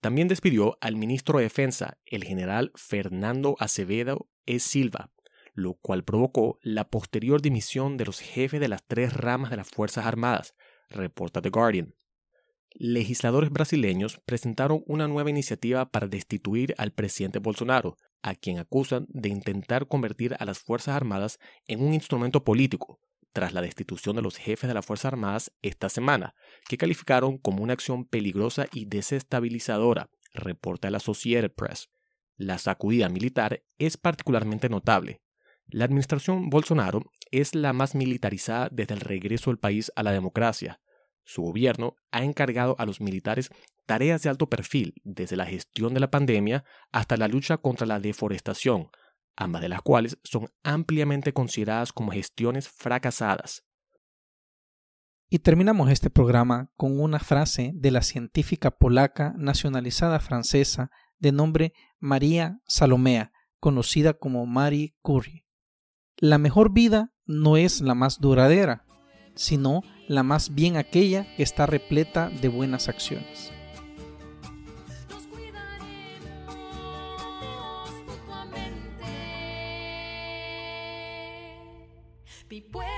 También 0.00 0.28
despidió 0.28 0.78
al 0.80 0.96
ministro 0.96 1.38
de 1.38 1.44
Defensa, 1.44 1.98
el 2.06 2.24
general 2.24 2.72
Fernando 2.76 3.56
Acevedo 3.58 4.28
E. 4.46 4.60
Silva, 4.60 5.12
lo 5.54 5.74
cual 5.74 6.04
provocó 6.04 6.58
la 6.62 6.88
posterior 6.88 7.42
dimisión 7.42 7.96
de 7.96 8.04
los 8.04 8.20
jefes 8.20 8.60
de 8.60 8.68
las 8.68 8.84
tres 8.86 9.12
ramas 9.12 9.50
de 9.50 9.56
las 9.56 9.68
Fuerzas 9.68 10.06
Armadas, 10.06 10.54
reporta 10.88 11.42
The 11.42 11.50
Guardian. 11.50 11.94
Legisladores 12.70 13.50
brasileños 13.50 14.20
presentaron 14.24 14.84
una 14.86 15.08
nueva 15.08 15.30
iniciativa 15.30 15.90
para 15.90 16.06
destituir 16.06 16.74
al 16.78 16.92
presidente 16.92 17.40
Bolsonaro, 17.40 17.96
a 18.22 18.36
quien 18.36 18.58
acusan 18.58 19.06
de 19.08 19.30
intentar 19.30 19.88
convertir 19.88 20.36
a 20.38 20.44
las 20.44 20.60
Fuerzas 20.60 20.94
Armadas 20.94 21.40
en 21.66 21.82
un 21.82 21.92
instrumento 21.92 22.44
político, 22.44 23.00
tras 23.32 23.52
la 23.52 23.60
destitución 23.60 24.16
de 24.16 24.22
los 24.22 24.36
jefes 24.36 24.68
de 24.68 24.74
las 24.74 24.86
Fuerzas 24.86 25.12
Armadas 25.12 25.52
esta 25.62 25.88
semana, 25.88 26.34
que 26.68 26.78
calificaron 26.78 27.38
como 27.38 27.62
una 27.62 27.72
acción 27.72 28.04
peligrosa 28.04 28.66
y 28.72 28.86
desestabilizadora, 28.86 30.10
reporta 30.34 30.90
la 30.90 30.98
Associated 30.98 31.52
Press. 31.52 31.90
La 32.36 32.58
sacudida 32.58 33.08
militar 33.08 33.62
es 33.78 33.96
particularmente 33.96 34.68
notable. 34.68 35.20
La 35.66 35.84
administración 35.84 36.48
Bolsonaro 36.48 37.02
es 37.30 37.54
la 37.54 37.72
más 37.72 37.94
militarizada 37.94 38.68
desde 38.72 38.94
el 38.94 39.00
regreso 39.00 39.50
del 39.50 39.58
país 39.58 39.92
a 39.96 40.02
la 40.02 40.12
democracia. 40.12 40.80
Su 41.24 41.42
gobierno 41.42 41.96
ha 42.10 42.24
encargado 42.24 42.74
a 42.78 42.86
los 42.86 43.00
militares 43.00 43.50
tareas 43.84 44.22
de 44.22 44.30
alto 44.30 44.48
perfil, 44.48 44.94
desde 45.04 45.36
la 45.36 45.46
gestión 45.46 45.92
de 45.92 46.00
la 46.00 46.10
pandemia 46.10 46.64
hasta 46.90 47.16
la 47.16 47.28
lucha 47.28 47.58
contra 47.58 47.86
la 47.86 48.00
deforestación, 48.00 48.88
ambas 49.38 49.62
de 49.62 49.68
las 49.68 49.82
cuales 49.82 50.18
son 50.24 50.50
ampliamente 50.62 51.32
consideradas 51.32 51.92
como 51.92 52.12
gestiones 52.12 52.68
fracasadas. 52.68 53.64
Y 55.30 55.40
terminamos 55.40 55.90
este 55.90 56.10
programa 56.10 56.70
con 56.76 57.00
una 57.00 57.18
frase 57.18 57.72
de 57.74 57.90
la 57.90 58.02
científica 58.02 58.70
polaca 58.70 59.34
nacionalizada 59.36 60.20
francesa 60.20 60.90
de 61.18 61.32
nombre 61.32 61.72
María 61.98 62.60
Salomea, 62.66 63.32
conocida 63.60 64.14
como 64.14 64.46
Marie 64.46 64.96
Curie. 65.02 65.44
La 66.16 66.38
mejor 66.38 66.72
vida 66.72 67.12
no 67.26 67.56
es 67.56 67.80
la 67.80 67.94
más 67.94 68.20
duradera, 68.20 68.84
sino 69.34 69.82
la 70.08 70.22
más 70.22 70.54
bien 70.54 70.76
aquella 70.76 71.26
que 71.36 71.42
está 71.42 71.66
repleta 71.66 72.30
de 72.30 72.48
buenas 72.48 72.88
acciones. 72.88 73.52
Mi 82.50 82.62
pueblo, 82.62 82.97